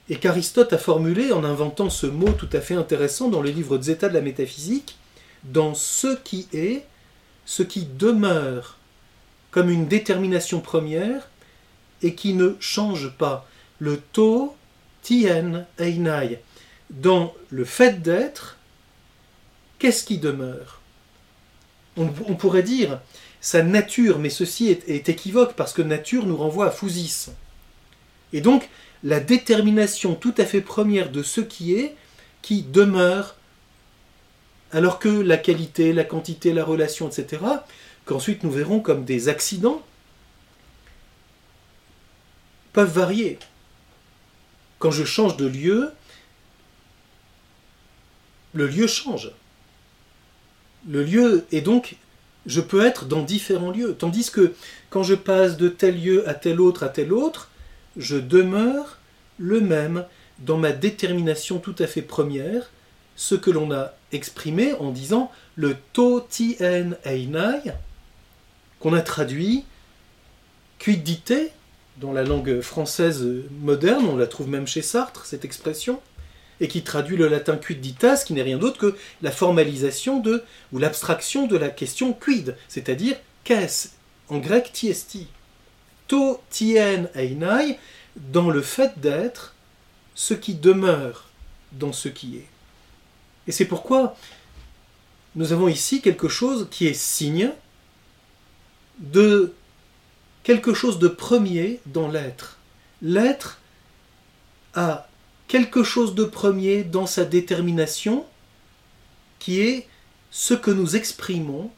et 0.08 0.16
qu'Aristote 0.16 0.72
a 0.72 0.78
formulé 0.78 1.32
en 1.32 1.44
inventant 1.44 1.90
ce 1.90 2.06
mot 2.06 2.30
tout 2.32 2.48
à 2.52 2.60
fait 2.60 2.74
intéressant 2.74 3.28
dans 3.28 3.42
le 3.42 3.50
livre 3.50 3.80
Zeta 3.80 4.08
de 4.08 4.14
la 4.14 4.20
métaphysique, 4.20 4.98
dans 5.44 5.74
ce 5.74 6.16
qui 6.16 6.48
est, 6.52 6.84
ce 7.44 7.62
qui 7.62 7.86
demeure 7.86 8.76
comme 9.50 9.70
une 9.70 9.88
détermination 9.88 10.60
première 10.60 11.28
et 12.02 12.14
qui 12.14 12.34
ne 12.34 12.56
change 12.60 13.10
pas. 13.16 13.48
Le 13.78 13.98
to 14.12 14.54
tien 15.02 15.66
einai. 15.78 16.40
Dans 16.90 17.34
le 17.50 17.64
fait 17.64 18.02
d'être, 18.02 18.58
qu'est-ce 19.78 20.04
qui 20.04 20.18
demeure? 20.18 20.80
On, 21.96 22.06
pourrait 22.06 22.62
dire 22.62 23.00
sa 23.40 23.62
nature, 23.62 24.18
mais 24.18 24.28
ceci 24.28 24.68
est, 24.68 24.86
est, 24.86 25.08
équivoque 25.08 25.54
parce 25.54 25.72
que 25.72 25.80
nature 25.80 26.26
nous 26.26 26.36
renvoie 26.36 26.66
à 26.66 26.70
Fousis. 26.70 27.30
Et 28.34 28.42
donc, 28.42 28.68
la 29.02 29.20
détermination 29.20 30.14
tout 30.14 30.34
à 30.38 30.44
fait 30.44 30.60
première 30.60 31.10
de 31.10 31.22
ce 31.22 31.40
qui 31.40 31.74
est, 31.74 31.94
qui 32.42 32.62
demeure, 32.62 33.36
alors 34.72 34.98
que 34.98 35.08
la 35.08 35.36
qualité, 35.36 35.92
la 35.92 36.04
quantité, 36.04 36.52
la 36.52 36.64
relation, 36.64 37.08
etc., 37.08 37.42
qu'ensuite 38.04 38.42
nous 38.44 38.50
verrons 38.50 38.80
comme 38.80 39.04
des 39.04 39.28
accidents, 39.28 39.82
peuvent 42.72 42.92
varier. 42.92 43.38
Quand 44.78 44.90
je 44.90 45.04
change 45.04 45.36
de 45.36 45.46
lieu, 45.46 45.92
le 48.52 48.66
lieu 48.66 48.86
change. 48.86 49.30
Le 50.88 51.02
lieu 51.02 51.46
est 51.52 51.62
donc, 51.62 51.96
je 52.46 52.60
peux 52.60 52.84
être 52.84 53.06
dans 53.06 53.22
différents 53.22 53.70
lieux. 53.70 53.96
Tandis 53.98 54.30
que 54.30 54.54
quand 54.90 55.02
je 55.02 55.14
passe 55.14 55.56
de 55.56 55.68
tel 55.68 56.00
lieu 56.00 56.28
à 56.28 56.34
tel 56.34 56.60
autre 56.60 56.82
à 56.82 56.88
tel 56.88 57.12
autre, 57.12 57.50
je 57.96 58.16
demeure 58.16 58.98
le 59.38 59.60
même 59.60 60.04
dans 60.38 60.58
ma 60.58 60.72
détermination 60.72 61.58
tout 61.58 61.74
à 61.78 61.86
fait 61.86 62.02
première, 62.02 62.70
ce 63.16 63.34
que 63.34 63.50
l'on 63.50 63.72
a 63.72 63.94
exprimé 64.12 64.74
en 64.74 64.90
disant 64.90 65.30
le 65.56 65.76
to 65.92 66.20
tien 66.20 66.90
einai, 67.04 67.72
qu'on 68.80 68.92
a 68.92 69.00
traduit 69.00 69.64
quidité 70.78 71.50
dans 71.98 72.12
la 72.12 72.22
langue 72.22 72.60
française 72.60 73.26
moderne, 73.62 74.06
on 74.06 74.16
la 74.16 74.26
trouve 74.26 74.48
même 74.48 74.66
chez 74.66 74.82
Sartre, 74.82 75.24
cette 75.24 75.46
expression, 75.46 76.00
et 76.60 76.68
qui 76.68 76.82
traduit 76.82 77.16
le 77.16 77.28
latin 77.28 77.56
quidditas, 77.56 78.24
qui 78.26 78.34
n'est 78.34 78.42
rien 78.42 78.58
d'autre 78.58 78.78
que 78.78 78.96
la 79.22 79.30
formalisation 79.30 80.20
de, 80.20 80.44
ou 80.72 80.78
l'abstraction 80.78 81.46
de 81.46 81.56
la 81.56 81.70
question 81.70 82.12
quid, 82.12 82.54
c'est-à-dire 82.68 83.16
qu'est-ce 83.44 83.88
en 84.28 84.38
grec 84.38 84.70
tiesti. 84.72 85.28
To 86.08 86.40
tien 86.50 87.08
einai, 87.14 87.78
dans 88.16 88.50
le 88.50 88.62
fait 88.62 88.98
d'être, 89.00 89.54
ce 90.14 90.34
qui 90.34 90.54
demeure 90.54 91.28
dans 91.72 91.92
ce 91.92 92.08
qui 92.08 92.36
est. 92.36 92.48
Et 93.46 93.52
c'est 93.52 93.66
pourquoi 93.66 94.16
nous 95.34 95.52
avons 95.52 95.68
ici 95.68 96.00
quelque 96.00 96.28
chose 96.28 96.68
qui 96.70 96.86
est 96.86 96.94
signe 96.94 97.52
de 98.98 99.52
quelque 100.42 100.72
chose 100.72 100.98
de 100.98 101.08
premier 101.08 101.80
dans 101.86 102.08
l'être. 102.08 102.58
L'être 103.02 103.58
a 104.74 105.08
quelque 105.48 105.82
chose 105.82 106.14
de 106.14 106.24
premier 106.24 106.84
dans 106.84 107.06
sa 107.06 107.24
détermination 107.24 108.24
qui 109.38 109.60
est 109.60 109.86
ce 110.30 110.54
que 110.54 110.70
nous 110.70 110.96
exprimons 110.96 111.70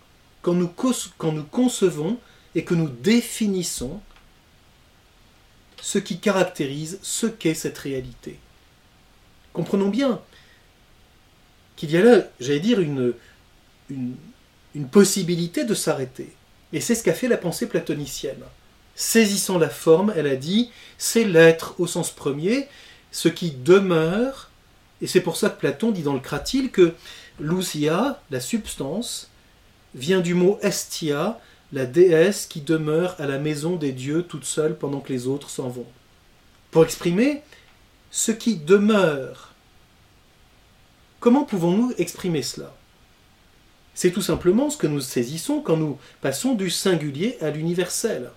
quand 0.43 0.55
nous, 0.55 0.73
quand 1.19 1.33
nous 1.33 1.45
concevons 1.45 2.19
et 2.55 2.65
que 2.65 2.75
nous 2.75 2.89
définissons 2.89 4.01
ce 5.81 5.99
qui 5.99 6.19
caractérise 6.19 6.99
ce 7.03 7.27
qu'est 7.27 7.55
cette 7.55 7.79
réalité. 7.79 8.39
Comprenons 9.53 9.89
bien 9.89 10.21
qu'il 11.77 11.91
y 11.91 11.97
a 11.97 12.03
là, 12.03 12.25
j'allais 12.41 12.61
dire, 12.61 12.81
une, 12.81 13.15
une, 13.91 14.89
possibilité 14.91 15.65
de 15.65 15.75
s'arrêter. 15.75 16.33
Et 16.73 16.81
c'est 16.81 16.95
ce 16.95 17.03
qu'a 17.03 17.15
fait 17.15 17.29
la 17.29 17.37
pensée 17.37 17.67
platonicienne. 17.67 18.43
Saisissant 18.95 19.59
la 19.59 19.69
forme, 19.69 20.13
elle 20.17 20.27
a 20.27 20.37
dit, 20.37 20.71
c'est 20.99 21.25
l'être 21.25 21.75
au 21.79 21.87
sens 21.87 22.11
premier, 22.11 22.69
ce 23.13 23.29
qui 23.29 23.53
demeure, 23.53 24.51
et 25.01 25.07
c'est 25.07 25.21
pour 25.21 25.37
ça 25.37 25.51
que 25.51 25.59
Platon 25.59 25.93
dit 25.93 26.03
dans 26.03 26.15
le 26.15 26.21
Cratyle 26.21 26.71
que 26.71 26.95
l'ousia, 27.39 28.21
la 28.31 28.41
substance, 28.41 29.31
vient 29.95 30.21
du 30.21 30.35
mot 30.35 30.59
estia, 30.63 31.41
la 31.73 31.87
déesse 31.87 32.47
qui 32.47 32.61
demeure 32.61 33.15
à 33.19 33.27
la 33.27 33.39
maison 33.39 33.77
des 33.77 33.93
dieux 33.93 34.23
toute 34.23 34.45
seule 34.45 34.77
pendant 34.77 35.01
que 35.01 35.13
les 35.13 35.27
autres 35.27 35.51
s'en 35.51 35.69
vont. 35.69 35.87
Pour 36.71 36.85
exprimer 36.85 37.43
ce 38.11 38.33
qui 38.33 38.57
demeure. 38.57 39.55
Comment 41.21 41.45
pouvons-nous 41.45 41.93
exprimer 41.99 42.43
cela? 42.43 42.75
C'est 43.95 44.13
tout 44.13 44.23
simplement 44.23 44.71
ce 44.71 44.77
que 44.77 44.87
nous 44.87 45.01
saisissons 45.01 45.61
quand 45.61 45.77
nous 45.77 45.99
passons 46.21 46.55
du 46.55 46.71
singulier 46.71 47.37
à 47.41 47.51
l'universel. 47.51 48.31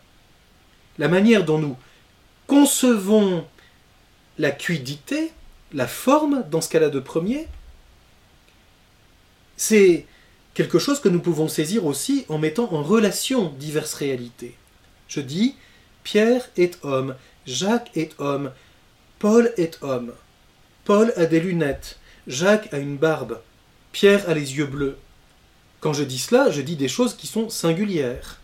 La 0.97 1.07
manière 1.07 1.45
dont 1.45 1.59
nous 1.59 1.77
concevons 2.47 3.45
la 4.37 4.51
cuidité, 4.51 5.31
la 5.71 5.87
forme 5.87 6.43
dans 6.49 6.61
ce 6.61 6.69
cas-là 6.69 6.89
de 6.89 6.99
premier, 6.99 7.47
c'est 9.55 10.05
quelque 10.53 10.79
chose 10.79 10.99
que 10.99 11.09
nous 11.09 11.21
pouvons 11.21 11.47
saisir 11.47 11.85
aussi 11.85 12.25
en 12.29 12.37
mettant 12.37 12.71
en 12.73 12.83
relation 12.83 13.49
diverses 13.59 13.93
réalités. 13.93 14.55
Je 15.07 15.21
dis, 15.21 15.55
Pierre 16.03 16.49
est 16.57 16.77
homme, 16.83 17.15
Jacques 17.45 17.91
est 17.95 18.15
homme, 18.19 18.51
Paul 19.19 19.53
est 19.57 19.77
homme. 19.81 20.13
Paul 20.85 21.13
a 21.15 21.25
des 21.25 21.39
lunettes, 21.39 21.99
Jacques 22.27 22.73
a 22.73 22.79
une 22.79 22.97
barbe, 22.97 23.39
Pierre 23.91 24.27
a 24.29 24.33
les 24.33 24.57
yeux 24.57 24.65
bleus. 24.65 24.97
Quand 25.79 25.93
je 25.93 26.03
dis 26.03 26.19
cela, 26.19 26.49
je 26.49 26.61
dis 26.61 26.75
des 26.75 26.87
choses 26.87 27.15
qui 27.15 27.27
sont 27.27 27.49
singulières. 27.49 28.39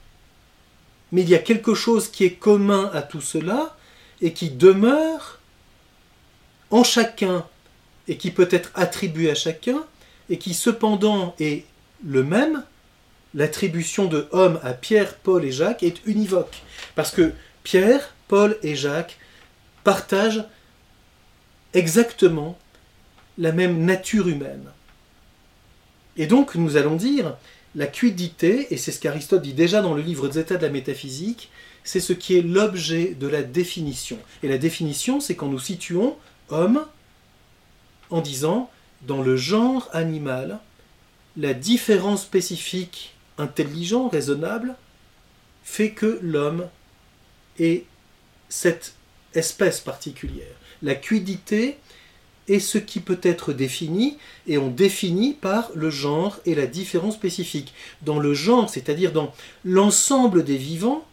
Mais 1.11 1.21
il 1.21 1.29
y 1.29 1.35
a 1.35 1.39
quelque 1.39 1.73
chose 1.73 2.09
qui 2.09 2.25
est 2.25 2.33
commun 2.33 2.91
à 2.93 3.01
tout 3.01 3.21
cela 3.21 3.75
et 4.21 4.33
qui 4.33 4.49
demeure 4.49 5.39
en 6.69 6.83
chacun 6.83 7.45
et 8.07 8.17
qui 8.17 8.31
peut 8.31 8.49
être 8.51 8.71
attribué 8.75 9.29
à 9.29 9.35
chacun 9.35 9.85
et 10.29 10.37
qui 10.37 10.53
cependant 10.53 11.35
est 11.39 11.65
le 12.05 12.23
même, 12.23 12.63
l'attribution 13.33 14.05
de 14.05 14.27
homme 14.31 14.59
à 14.63 14.73
Pierre, 14.73 15.15
Paul 15.15 15.45
et 15.45 15.51
Jacques 15.51 15.83
est 15.83 16.05
univoque. 16.05 16.61
Parce 16.95 17.11
que 17.11 17.33
Pierre, 17.63 18.13
Paul 18.27 18.57
et 18.63 18.75
Jacques 18.75 19.17
partagent 19.83 20.45
exactement 21.73 22.57
la 23.37 23.51
même 23.51 23.85
nature 23.85 24.27
humaine. 24.27 24.65
Et 26.17 26.27
donc 26.27 26.55
nous 26.55 26.77
allons 26.77 26.95
dire, 26.95 27.35
la 27.75 27.87
cuidité, 27.87 28.73
et 28.73 28.77
c'est 28.77 28.91
ce 28.91 28.99
qu'Aristote 28.99 29.43
dit 29.43 29.53
déjà 29.53 29.81
dans 29.81 29.93
le 29.93 30.01
livre 30.01 30.27
des 30.27 30.43
de 30.43 30.55
la 30.55 30.69
métaphysique, 30.69 31.51
c'est 31.83 31.99
ce 31.99 32.13
qui 32.13 32.35
est 32.35 32.41
l'objet 32.41 33.15
de 33.17 33.27
la 33.27 33.43
définition. 33.43 34.17
Et 34.43 34.47
la 34.47 34.57
définition, 34.57 35.19
c'est 35.19 35.35
quand 35.35 35.47
nous 35.47 35.59
situons 35.59 36.17
homme 36.49 36.85
en 38.09 38.21
disant, 38.21 38.69
dans 39.03 39.21
le 39.21 39.37
genre 39.37 39.89
animal, 39.93 40.59
la 41.37 41.53
différence 41.53 42.23
spécifique 42.23 43.15
intelligent, 43.37 44.09
raisonnable, 44.09 44.75
fait 45.63 45.91
que 45.91 46.19
l'homme 46.21 46.67
est 47.59 47.85
cette 48.49 48.95
espèce 49.33 49.79
particulière. 49.79 50.55
La 50.81 50.95
cuidité 50.95 51.77
est 52.47 52.59
ce 52.59 52.77
qui 52.77 53.01
peut 53.01 53.19
être 53.21 53.53
défini, 53.53 54.17
et 54.47 54.57
on 54.57 54.69
définit 54.69 55.33
par 55.33 55.69
le 55.75 55.89
genre 55.89 56.39
et 56.45 56.55
la 56.55 56.65
différence 56.65 57.15
spécifique. 57.15 57.73
Dans 58.01 58.19
le 58.19 58.33
genre, 58.33 58.69
c'est-à-dire 58.69 59.11
dans 59.11 59.33
l'ensemble 59.65 60.43
des 60.43 60.57
vivants, 60.57 61.05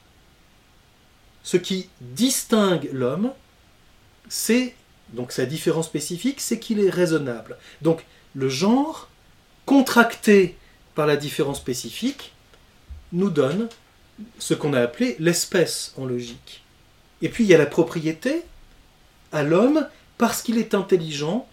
ce 1.42 1.56
qui 1.56 1.88
distingue 2.00 2.88
l'homme, 2.92 3.32
c'est, 4.28 4.74
donc 5.12 5.32
sa 5.32 5.44
différence 5.44 5.86
spécifique, 5.86 6.40
c'est 6.40 6.58
qu'il 6.58 6.80
est 6.80 6.90
raisonnable. 6.90 7.58
Donc 7.82 8.06
le 8.34 8.48
genre 8.48 9.08
contracté 9.66 10.56
par 10.94 11.06
la 11.06 11.16
différence 11.16 11.58
spécifique, 11.58 12.32
nous 13.12 13.30
donne 13.30 13.68
ce 14.38 14.54
qu'on 14.54 14.74
a 14.74 14.80
appelé 14.80 15.16
l'espèce 15.18 15.94
en 15.96 16.04
logique. 16.04 16.62
Et 17.22 17.28
puis 17.28 17.44
il 17.44 17.50
y 17.50 17.54
a 17.54 17.58
la 17.58 17.66
propriété. 17.66 18.42
À 19.32 19.42
l'homme, 19.42 19.88
parce 20.16 20.42
qu'il 20.42 20.58
est 20.58 20.74
intelligent, 20.74 21.48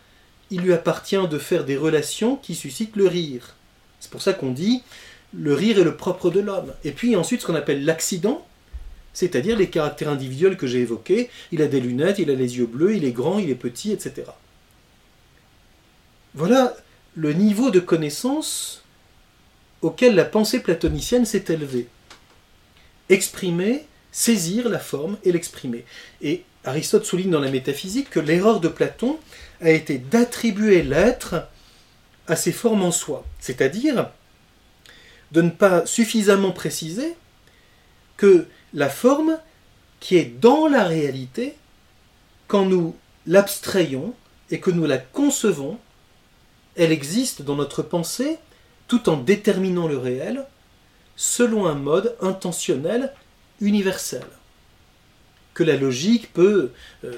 il 0.51 0.62
lui 0.62 0.74
appartient 0.74 1.27
de 1.27 1.39
faire 1.39 1.65
des 1.65 1.77
relations 1.77 2.36
qui 2.36 2.53
suscitent 2.53 2.96
le 2.96 3.08
rire. 3.08 3.56
C'est 4.00 4.12
pour 4.12 4.22
ça 4.22 4.34
qu'on 4.34 4.51
dit 4.51 4.84
le 5.34 5.53
rire 5.53 5.80
est 5.80 5.84
le 5.84 5.96
propre 5.96 6.30
de 6.30 6.41
l'homme. 6.41 6.74
Et 6.84 6.91
puis 6.91 7.15
ensuite 7.15 7.41
ce 7.41 7.48
qu'on 7.48 7.56
appelle 7.56 7.86
l'accident, 7.86 8.46
c'est-à-dire 9.13 9.58
les 9.58 9.70
caractères 9.70 10.10
individuels 10.10 10.58
que 10.58 10.68
j'ai 10.68 10.80
évoqués. 10.80 11.30
Il 11.51 11.62
a 11.62 11.68
des 11.68 11.80
lunettes, 11.80 12.20
il 12.20 12.30
a 12.30 12.36
les 12.36 12.58
yeux 12.58 12.65
bleus, 12.65 12.96
il 12.96 13.06
est 13.06 13.12
grand, 13.12 13.39
il 13.39 13.50
est 13.50 13.56
petit, 13.56 13.91
etc. 13.91 14.27
Voilà 16.34 16.75
le 17.15 17.34
niveau 17.34 17.72
de 17.72 17.80
connaissance 17.80 18.84
auquel 19.82 20.15
la 20.15 20.25
pensée 20.25 20.60
platonicienne 20.60 21.25
s'est 21.25 21.46
élevée. 21.50 21.88
Exprimer, 23.10 23.86
saisir 24.12 24.70
la 24.70 24.80
forme 24.80 25.18
et 25.24 25.32
l'exprimer. 25.32 25.86
Et 26.22 26.44
Aristote 26.63 27.06
souligne 27.06 27.32
dans 27.32 27.39
la 27.39 27.51
métaphysique 27.51 28.10
que 28.10 28.20
l'erreur 28.20 28.60
de 28.60 28.68
Platon 28.68 29.20
a 29.62 29.72
été 29.72 29.98
d'attribuer 29.98 30.84
l'être 30.84 31.48
à 32.27 32.36
ses 32.36 32.51
formes 32.51 32.84
en 32.84 32.91
soi, 32.91 33.25
c'est-à-dire 33.39 34.10
de 35.32 35.41
ne 35.41 35.50
pas 35.50 35.86
suffisamment 35.86 36.51
préciser 36.51 37.15
que 38.18 38.48
la 38.74 38.89
forme 38.89 39.39
qui 40.00 40.18
est 40.18 40.39
dans 40.39 40.68
la 40.68 40.84
réalité, 40.84 41.56
quand 42.48 42.65
nous 42.65 42.96
l'abstrayons 43.27 44.13
et 44.50 44.60
que 44.60 44.72
nous 44.72 44.86
la 44.86 44.98
concevons, 44.98 45.80
elle 46.75 46.92
existe 46.92 47.42
dans 47.42 47.56
notre 47.56 47.82
pensée 47.82 48.38
tout 48.88 49.10
en 49.10 49.18
déterminant 49.18 49.88
le 49.88 49.98
réel 49.98 50.46
selon 51.16 51.68
un 51.68 51.75
mode 51.75 52.16
intentionnel 52.22 53.13
universel 53.60 54.24
que 55.54 55.63
la 55.63 55.75
logique 55.75 56.34
peut 56.34 56.72
euh, 57.04 57.12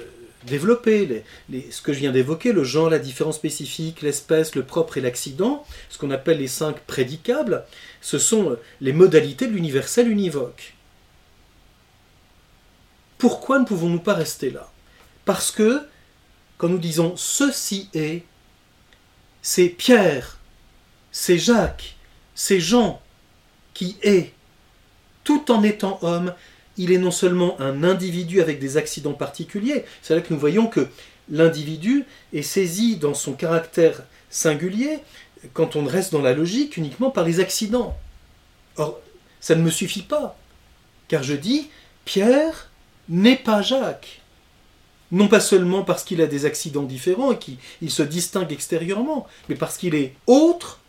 développer. 0.46 1.24
ce 1.70 1.82
que 1.82 1.92
je 1.92 1.98
viens 1.98 2.12
d'évoquer, 2.12 2.52
le 2.52 2.64
genre, 2.64 2.90
la 2.90 2.98
différence 2.98 3.36
spécifique, 3.36 4.02
l'espèce, 4.02 4.54
le 4.54 4.64
propre 4.64 4.98
et 4.98 5.00
l'accident, 5.00 5.64
ce 5.88 5.98
qu'on 5.98 6.10
appelle 6.10 6.38
les 6.38 6.48
cinq 6.48 6.80
prédicables, 6.80 7.64
ce 8.00 8.18
sont 8.18 8.56
les 8.80 8.92
modalités 8.92 9.46
de 9.46 9.52
l'universel 9.52 10.10
univoque. 10.10 10.74
Pourquoi 13.18 13.58
ne 13.58 13.64
pouvons-nous 13.64 14.00
pas 14.00 14.14
rester 14.14 14.50
là? 14.50 14.70
Parce 15.24 15.50
que 15.50 15.80
quand 16.58 16.68
nous 16.68 16.78
disons 16.78 17.14
ceci 17.16 17.88
est, 17.94 18.24
c'est 19.44 19.68
Pierre, 19.68 20.38
c'est 21.12 21.38
Jacques, 21.38 21.96
c'est 22.34 22.60
Jean 22.60 23.02
qui 23.74 23.98
est, 24.02 24.32
tout 25.22 25.50
en 25.52 25.62
étant 25.62 25.98
homme, 26.00 26.34
il 26.78 26.90
est 26.92 26.98
non 26.98 27.10
seulement 27.10 27.60
un 27.60 27.84
individu 27.84 28.40
avec 28.40 28.58
des 28.58 28.78
accidents 28.78 29.12
particuliers, 29.12 29.84
c'est 30.00 30.14
là 30.14 30.22
que 30.22 30.32
nous 30.32 30.40
voyons 30.40 30.66
que 30.66 30.88
l'individu 31.30 32.06
est 32.32 32.40
saisi 32.40 32.96
dans 32.96 33.12
son 33.12 33.34
caractère 33.34 34.04
singulier, 34.30 35.00
quand 35.52 35.76
on 35.76 35.84
reste 35.84 36.12
dans 36.12 36.22
la 36.22 36.32
logique, 36.32 36.78
uniquement 36.78 37.10
par 37.10 37.24
les 37.24 37.38
accidents. 37.38 37.98
Or, 38.76 38.98
ça 39.40 39.54
ne 39.54 39.62
me 39.62 39.70
suffit 39.70 40.02
pas, 40.02 40.38
car 41.06 41.22
je 41.22 41.34
dis, 41.34 41.68
Pierre 42.06 42.70
n'est 43.10 43.36
pas 43.36 43.60
Jacques 43.60 44.22
non 45.14 45.28
pas 45.28 45.38
seulement 45.38 45.84
parce 45.84 46.02
qu'il 46.02 46.20
a 46.20 46.26
des 46.26 46.44
accidents 46.44 46.82
différents 46.82 47.30
et 47.30 47.38
qu'il 47.38 47.90
se 47.90 48.02
distingue 48.02 48.52
extérieurement, 48.52 49.28
mais 49.48 49.54
parce 49.54 49.76
qu'il 49.76 49.94
est 49.94 50.14
autre 50.26 50.80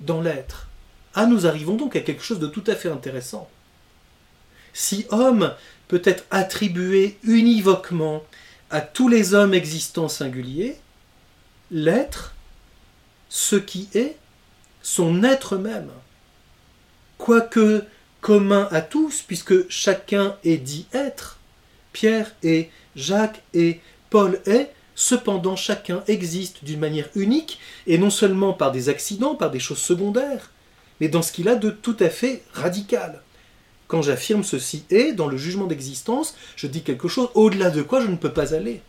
dans 0.00 0.20
l'être. 0.20 0.66
Ah, 1.14 1.26
nous 1.26 1.46
arrivons 1.46 1.76
donc 1.76 1.94
à 1.94 2.00
quelque 2.00 2.22
chose 2.22 2.40
de 2.40 2.48
tout 2.48 2.64
à 2.66 2.74
fait 2.74 2.88
intéressant. 2.88 3.48
Si 4.72 5.06
homme 5.10 5.54
peut 5.86 6.02
être 6.04 6.24
attribué 6.32 7.16
univoquement 7.22 8.24
à 8.70 8.80
tous 8.80 9.08
les 9.08 9.34
hommes 9.34 9.54
existants 9.54 10.08
singuliers, 10.08 10.76
l'être, 11.70 12.34
ce 13.28 13.54
qui 13.54 13.88
est, 13.94 14.16
son 14.82 15.22
être 15.22 15.56
même, 15.56 15.90
quoique 17.18 17.84
commun 18.20 18.66
à 18.72 18.80
tous, 18.80 19.22
puisque 19.22 19.68
chacun 19.70 20.36
est 20.42 20.58
dit 20.58 20.86
être, 20.92 21.38
Pierre 21.92 22.32
est, 22.42 22.70
Jacques 22.96 23.42
est, 23.54 23.80
Paul 24.10 24.40
est, 24.46 24.72
cependant 24.94 25.56
chacun 25.56 26.02
existe 26.08 26.64
d'une 26.64 26.80
manière 26.80 27.08
unique, 27.14 27.58
et 27.86 27.98
non 27.98 28.10
seulement 28.10 28.52
par 28.52 28.72
des 28.72 28.88
accidents, 28.88 29.34
par 29.34 29.50
des 29.50 29.60
choses 29.60 29.78
secondaires, 29.78 30.50
mais 31.00 31.08
dans 31.08 31.22
ce 31.22 31.32
qu'il 31.32 31.48
a 31.48 31.54
de 31.54 31.70
tout 31.70 31.96
à 32.00 32.10
fait 32.10 32.42
radical. 32.52 33.22
Quand 33.88 34.02
j'affirme 34.02 34.44
ceci 34.44 34.84
est, 34.90 35.12
dans 35.12 35.26
le 35.26 35.36
jugement 35.36 35.66
d'existence, 35.66 36.36
je 36.56 36.66
dis 36.66 36.82
quelque 36.82 37.08
chose 37.08 37.30
au-delà 37.34 37.70
de 37.70 37.82
quoi 37.82 38.00
je 38.00 38.06
ne 38.06 38.16
peux 38.16 38.32
pas 38.32 38.54
aller. 38.54 38.82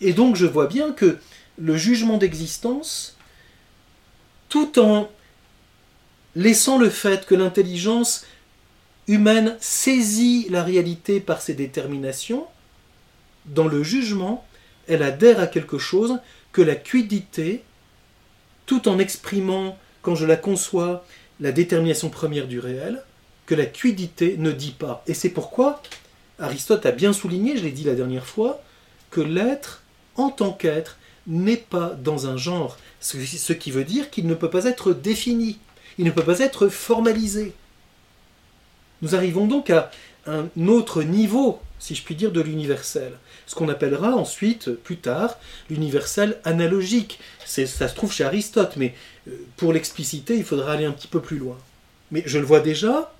Et 0.00 0.12
donc 0.12 0.36
je 0.36 0.46
vois 0.46 0.66
bien 0.66 0.92
que 0.92 1.18
le 1.56 1.76
jugement 1.76 2.18
d'existence, 2.18 3.16
tout 4.48 4.78
en 4.78 5.10
laissant 6.34 6.76
le 6.76 6.90
fait 6.90 7.24
que 7.24 7.34
l'intelligence 7.34 8.26
humaine 9.08 9.56
saisit 9.60 10.48
la 10.50 10.62
réalité 10.62 11.20
par 11.20 11.40
ses 11.40 11.54
déterminations, 11.54 12.46
dans 13.46 13.68
le 13.68 13.82
jugement, 13.82 14.44
elle 14.88 15.02
adhère 15.02 15.40
à 15.40 15.46
quelque 15.46 15.78
chose 15.78 16.18
que 16.52 16.62
la 16.62 16.74
cuidité, 16.74 17.62
tout 18.66 18.88
en 18.88 18.98
exprimant, 18.98 19.78
quand 20.02 20.14
je 20.14 20.26
la 20.26 20.36
conçois, 20.36 21.04
la 21.40 21.52
détermination 21.52 22.08
première 22.08 22.48
du 22.48 22.58
réel, 22.58 23.02
que 23.46 23.54
la 23.54 23.66
cuidité 23.66 24.36
ne 24.38 24.50
dit 24.50 24.72
pas. 24.72 25.04
Et 25.06 25.14
c'est 25.14 25.30
pourquoi 25.30 25.82
Aristote 26.38 26.86
a 26.86 26.92
bien 26.92 27.12
souligné, 27.12 27.56
je 27.56 27.62
l'ai 27.62 27.70
dit 27.70 27.84
la 27.84 27.94
dernière 27.94 28.26
fois, 28.26 28.62
que 29.10 29.20
l'être, 29.20 29.82
en 30.16 30.30
tant 30.30 30.52
qu'être, 30.52 30.98
n'est 31.26 31.56
pas 31.56 31.90
dans 31.90 32.28
un 32.28 32.36
genre, 32.36 32.78
ce 33.00 33.52
qui 33.52 33.70
veut 33.70 33.84
dire 33.84 34.10
qu'il 34.10 34.26
ne 34.26 34.34
peut 34.34 34.50
pas 34.50 34.64
être 34.64 34.92
défini, 34.92 35.58
il 35.98 36.04
ne 36.04 36.10
peut 36.10 36.22
pas 36.22 36.40
être 36.40 36.68
formalisé. 36.68 37.52
Nous 39.06 39.14
arrivons 39.14 39.46
donc 39.46 39.70
à 39.70 39.92
un 40.26 40.48
autre 40.66 41.04
niveau, 41.04 41.60
si 41.78 41.94
je 41.94 42.02
puis 42.02 42.16
dire, 42.16 42.32
de 42.32 42.40
l'universel. 42.40 43.12
Ce 43.46 43.54
qu'on 43.54 43.68
appellera 43.68 44.16
ensuite, 44.16 44.72
plus 44.72 44.96
tard, 44.96 45.38
l'universel 45.70 46.40
analogique. 46.42 47.20
Ça 47.44 47.66
se 47.66 47.94
trouve 47.94 48.12
chez 48.12 48.24
Aristote, 48.24 48.72
mais 48.76 48.96
euh, 49.28 49.36
pour 49.56 49.72
l'expliciter, 49.72 50.36
il 50.36 50.42
faudra 50.42 50.72
aller 50.72 50.86
un 50.86 50.90
petit 50.90 51.06
peu 51.06 51.20
plus 51.20 51.38
loin. 51.38 51.56
Mais 52.10 52.24
je 52.26 52.40
le 52.40 52.44
vois 52.44 52.58
déjà, 52.58 53.14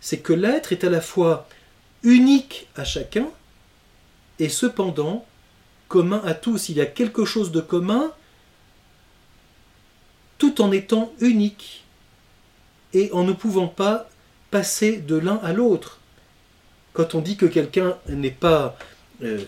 c'est 0.00 0.18
que 0.18 0.32
l'être 0.32 0.72
est 0.72 0.82
à 0.82 0.90
la 0.90 1.00
fois 1.00 1.46
unique 2.02 2.66
à 2.74 2.82
chacun 2.82 3.28
et 4.40 4.48
cependant 4.48 5.24
commun 5.86 6.22
à 6.24 6.34
tous. 6.34 6.70
Il 6.70 6.78
y 6.78 6.80
a 6.80 6.86
quelque 6.86 7.24
chose 7.24 7.52
de 7.52 7.60
commun 7.60 8.10
tout 10.38 10.60
en 10.60 10.72
étant 10.72 11.12
unique 11.20 11.84
et 12.94 13.12
en 13.12 13.22
ne 13.22 13.32
pouvant 13.32 13.68
pas 13.68 14.09
passer 14.50 14.96
de 14.96 15.16
l'un 15.16 15.40
à 15.42 15.52
l'autre. 15.52 15.98
Quand 16.92 17.14
on 17.14 17.20
dit 17.20 17.36
que 17.36 17.46
quelqu'un 17.46 17.96
n'est 18.08 18.30
pas... 18.30 18.76
Euh, 19.22 19.44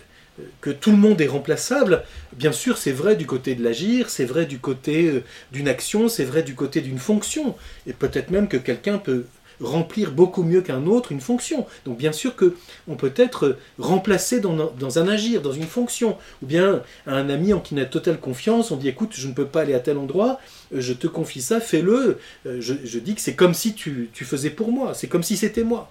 que 0.63 0.71
tout 0.71 0.91
le 0.91 0.97
monde 0.97 1.21
est 1.21 1.27
remplaçable, 1.27 2.05
bien 2.33 2.53
sûr 2.53 2.79
c'est 2.79 2.93
vrai 2.93 3.17
du 3.17 3.27
côté 3.27 3.55
de 3.55 3.63
l'agir, 3.63 4.09
c'est 4.09 4.25
vrai 4.25 4.47
du 4.47 4.59
côté 4.59 5.07
euh, 5.07 5.25
d'une 5.53 5.69
action, 5.69 6.09
c'est 6.09 6.25
vrai 6.25 6.43
du 6.43 6.55
côté 6.55 6.81
d'une 6.81 6.99
fonction, 6.99 7.55
et 7.87 7.93
peut-être 7.93 8.31
même 8.31 8.49
que 8.49 8.57
quelqu'un 8.57 8.97
peut 8.97 9.27
remplir 9.63 10.13
beaucoup 10.13 10.43
mieux 10.43 10.61
qu'un 10.61 10.87
autre 10.87 11.13
une 11.13 11.21
fonction. 11.21 11.67
Donc 11.85 11.99
bien 11.99 12.13
sûr 12.13 12.37
que 12.37 12.57
on 12.89 12.97
peut 12.97 13.13
être 13.17 13.57
remplacé 13.79 14.41
dans, 14.41 14.99
un 14.99 15.09
agir, 15.09 15.43
dans 15.43 15.53
une 15.53 15.67
fonction, 15.67 16.19
ou 16.43 16.47
bien 16.47 16.83
un 17.07 17.29
ami 17.29 17.53
en 17.53 17.61
qui 17.61 17.75
on 17.75 17.79
a 17.79 17.85
totale 17.85 18.19
confiance, 18.19 18.71
on 18.71 18.77
dit 18.77 18.89
écoute, 18.89 19.13
je 19.15 19.29
ne 19.29 19.33
peux 19.33 19.47
pas 19.47 19.63
aller 19.63 19.75
à 19.75 19.81
tel 19.81 19.99
endroit, 19.99 20.41
euh, 20.75 20.81
je 20.81 20.93
te 20.93 21.07
confie 21.07 21.43
ça, 21.43 21.61
fais-le. 21.61 22.19
Euh, 22.47 22.61
je, 22.61 22.99
dis 22.99 23.15
que 23.15 23.21
c'est 23.21 23.35
comme 23.35 23.55
si 23.55 23.75
tu, 23.75 24.11
tu 24.13 24.25
faisais 24.25 24.51
pour 24.51 24.73
moi, 24.73 24.95
c'est 24.95 25.09
comme 25.09 25.23
si 25.23 25.37
c'était 25.37 25.65
moi. 25.65 25.91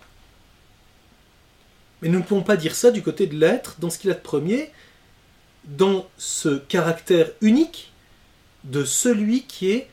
Mais 2.02 2.10
nous 2.10 2.20
ne 2.20 2.24
pouvons 2.24 2.44
pas 2.44 2.58
dire 2.58 2.76
ça 2.76 2.92
du 2.92 3.02
côté 3.02 3.28
de 3.28 3.36
l'être, 3.36 3.78
dans 3.80 3.90
ce 3.90 4.00
qu'il 4.00 4.10
a 4.10 4.16
de 4.16 4.20
premier, 4.20 4.72
dans 5.66 6.08
ce 6.18 6.58
caractère 6.58 7.30
unique 7.42 7.92
de 8.64 8.84
celui 8.84 9.44
qui 9.44 9.72
est 9.72 9.88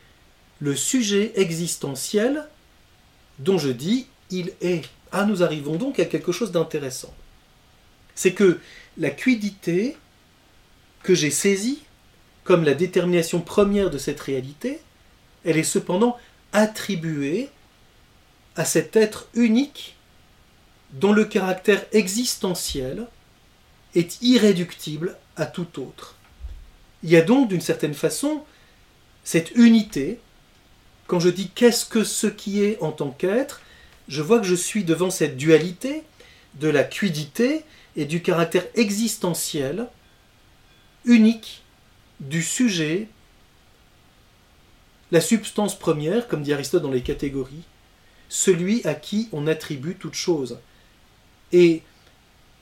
le 0.60 0.74
sujet 0.74 1.32
existentiel 1.36 2.46
dont 3.38 3.58
je 3.58 3.70
dis 3.70 4.06
il 4.30 4.52
est. 4.60 4.82
Ah, 5.12 5.24
nous 5.24 5.42
arrivons 5.42 5.76
donc 5.76 5.98
à 5.98 6.04
quelque 6.04 6.32
chose 6.32 6.52
d'intéressant. 6.52 7.14
C'est 8.14 8.32
que 8.32 8.60
la 8.96 9.10
cuidité 9.10 9.96
que 11.02 11.14
j'ai 11.14 11.30
saisie 11.30 11.82
comme 12.44 12.64
la 12.64 12.74
détermination 12.74 13.40
première 13.40 13.90
de 13.90 13.98
cette 13.98 14.20
réalité, 14.20 14.80
elle 15.44 15.56
est 15.56 15.62
cependant 15.62 16.16
attribuée 16.52 17.50
à 18.56 18.64
cet 18.64 18.96
être 18.96 19.28
unique 19.34 19.96
dont 20.92 21.12
le 21.12 21.24
caractère 21.24 21.84
existentiel 21.92 23.06
est 23.94 24.20
irréductible 24.22 25.16
à 25.36 25.46
tout 25.46 25.80
autre. 25.80 26.16
Il 27.02 27.10
y 27.10 27.16
a 27.16 27.22
donc 27.22 27.48
d'une 27.48 27.60
certaine 27.60 27.94
façon 27.94 28.42
cette 29.24 29.50
unité 29.52 30.18
quand 31.08 31.18
je 31.18 31.30
dis 31.30 31.50
qu'est-ce 31.50 31.86
que 31.86 32.04
ce 32.04 32.28
qui 32.28 32.62
est 32.62 32.80
en 32.80 32.92
tant 32.92 33.10
qu'être, 33.10 33.62
je 34.06 34.22
vois 34.22 34.38
que 34.38 34.46
je 34.46 34.54
suis 34.54 34.84
devant 34.84 35.10
cette 35.10 35.36
dualité 35.36 36.04
de 36.54 36.68
la 36.68 36.84
cuidité 36.84 37.64
et 37.96 38.04
du 38.04 38.22
caractère 38.22 38.66
existentiel 38.74 39.88
unique 41.04 41.62
du 42.20 42.42
sujet, 42.42 43.08
la 45.10 45.22
substance 45.22 45.78
première, 45.78 46.28
comme 46.28 46.42
dit 46.42 46.52
Aristote 46.52 46.82
dans 46.82 46.90
les 46.90 47.02
catégories, 47.02 47.64
celui 48.28 48.84
à 48.86 48.94
qui 48.94 49.28
on 49.32 49.46
attribue 49.46 49.94
toute 49.94 50.14
chose. 50.14 50.58
Et 51.52 51.82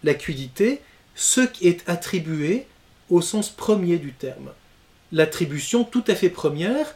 la 0.05 0.15
cuidité, 0.15 0.81
ce 1.17 1.41
qui 1.41 1.67
est 1.67 1.89
attribué 1.89 2.67
au 3.11 3.21
sens 3.21 3.51
premier 3.51 3.99
du 3.99 4.13
terme. 4.13 4.53
L'attribution 5.11 5.83
tout 5.83 6.05
à 6.07 6.15
fait 6.15 6.31
première, 6.31 6.95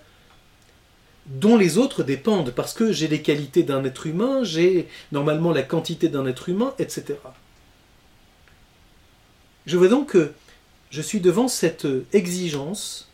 dont 1.31 1.57
les 1.57 1.79
autres 1.79 2.03
dépendent, 2.03 2.51
parce 2.51 2.75
que 2.75 2.93
j'ai 2.93 3.09
les 3.09 3.23
qualités 3.23 3.63
d'un 3.63 3.85
être 3.85 4.07
humain, 4.07 4.43
j'ai 4.43 4.89
normalement 5.13 5.53
la 5.53 5.63
quantité 5.63 6.09
d'un 6.09 6.27
être 6.27 6.49
humain, 6.49 6.75
etc. 6.79 7.15
Je 9.67 9.77
vois 9.77 9.89
donc 9.89 10.11
que 10.11 10.33
je 10.91 11.01
suis 11.01 11.21
devant 11.21 11.47
cette 11.47 11.87
exigence 12.13 13.09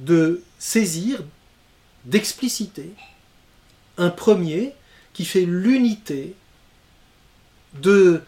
de 0.00 0.42
saisir, 0.58 1.22
d'expliciter 2.04 2.90
un 3.96 4.10
premier 4.10 4.74
qui 5.14 5.24
fait 5.24 5.46
l'unité 5.46 6.34
de 7.80 8.22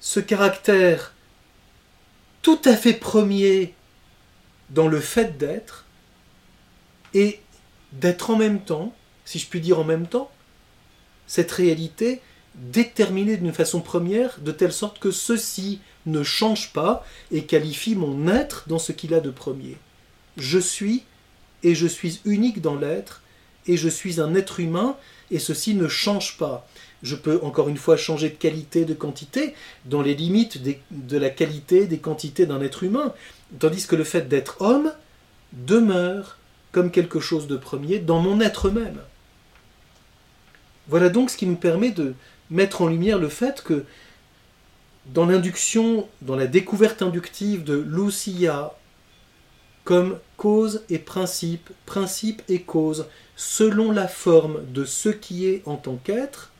ce 0.00 0.20
caractère 0.20 1.14
tout 2.42 2.60
à 2.66 2.76
fait 2.76 2.92
premier 2.92 3.74
dans 4.70 4.88
le 4.88 5.00
fait 5.00 5.38
d'être, 5.38 5.86
et 7.14 7.40
d'être 7.92 8.30
en 8.30 8.36
même 8.36 8.60
temps, 8.60 8.94
si 9.24 9.38
je 9.38 9.46
puis 9.46 9.60
dire 9.60 9.78
en 9.78 9.84
même 9.84 10.06
temps, 10.06 10.30
cette 11.26 11.52
réalité 11.52 12.20
déterminée 12.54 13.36
d'une 13.36 13.52
façon 13.52 13.80
première, 13.80 14.40
de 14.40 14.52
telle 14.52 14.72
sorte 14.72 14.98
que 14.98 15.10
ceci 15.10 15.80
ne 16.06 16.22
change 16.22 16.72
pas 16.72 17.04
et 17.30 17.44
qualifie 17.44 17.94
mon 17.94 18.28
être 18.28 18.64
dans 18.66 18.78
ce 18.78 18.92
qu'il 18.92 19.14
a 19.14 19.20
de 19.20 19.30
premier. 19.30 19.76
Je 20.36 20.58
suis 20.58 21.04
et 21.62 21.74
je 21.74 21.86
suis 21.86 22.20
unique 22.24 22.60
dans 22.60 22.76
l'être 22.76 23.22
et 23.66 23.76
je 23.76 23.88
suis 23.88 24.20
un 24.20 24.34
être 24.34 24.60
humain 24.60 24.96
et 25.30 25.38
ceci 25.38 25.74
ne 25.74 25.88
change 25.88 26.38
pas. 26.38 26.66
Je 27.02 27.14
peux 27.14 27.38
encore 27.42 27.68
une 27.68 27.76
fois 27.76 27.96
changer 27.96 28.30
de 28.30 28.34
qualité, 28.34 28.84
de 28.84 28.94
quantité, 28.94 29.54
dans 29.84 30.02
les 30.02 30.14
limites 30.14 30.60
de 30.90 31.18
la 31.18 31.30
qualité, 31.30 31.86
des 31.86 31.98
quantités 31.98 32.46
d'un 32.46 32.60
être 32.60 32.82
humain, 32.82 33.14
tandis 33.58 33.86
que 33.86 33.94
le 33.94 34.04
fait 34.04 34.28
d'être 34.28 34.60
homme 34.60 34.92
demeure 35.52 36.38
comme 36.72 36.90
quelque 36.90 37.20
chose 37.20 37.46
de 37.46 37.56
premier 37.56 37.98
dans 37.98 38.20
mon 38.20 38.40
être 38.40 38.70
même. 38.70 39.00
Voilà 40.88 41.08
donc 41.08 41.30
ce 41.30 41.36
qui 41.36 41.46
nous 41.46 41.56
permet 41.56 41.90
de 41.90 42.14
mettre 42.50 42.82
en 42.82 42.88
lumière 42.88 43.18
le 43.18 43.28
fait 43.28 43.62
que 43.62 43.84
dans 45.06 45.26
l'induction, 45.26 46.08
dans 46.22 46.36
la 46.36 46.46
découverte 46.46 47.02
inductive 47.02 47.64
de 47.64 47.74
Lucia 47.74 48.74
comme 49.84 50.18
cause 50.36 50.82
et 50.90 50.98
principe, 50.98 51.70
principe 51.86 52.42
et 52.48 52.60
cause, 52.60 53.06
selon 53.36 53.90
la 53.90 54.06
forme 54.06 54.60
de 54.70 54.84
ce 54.84 55.08
qui 55.08 55.46
est 55.46 55.62
en 55.64 55.76
tant 55.76 55.96
qu'être, 55.96 56.52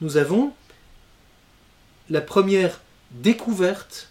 nous 0.00 0.16
avons 0.16 0.52
la 2.10 2.20
première 2.20 2.80
découverte 3.10 4.10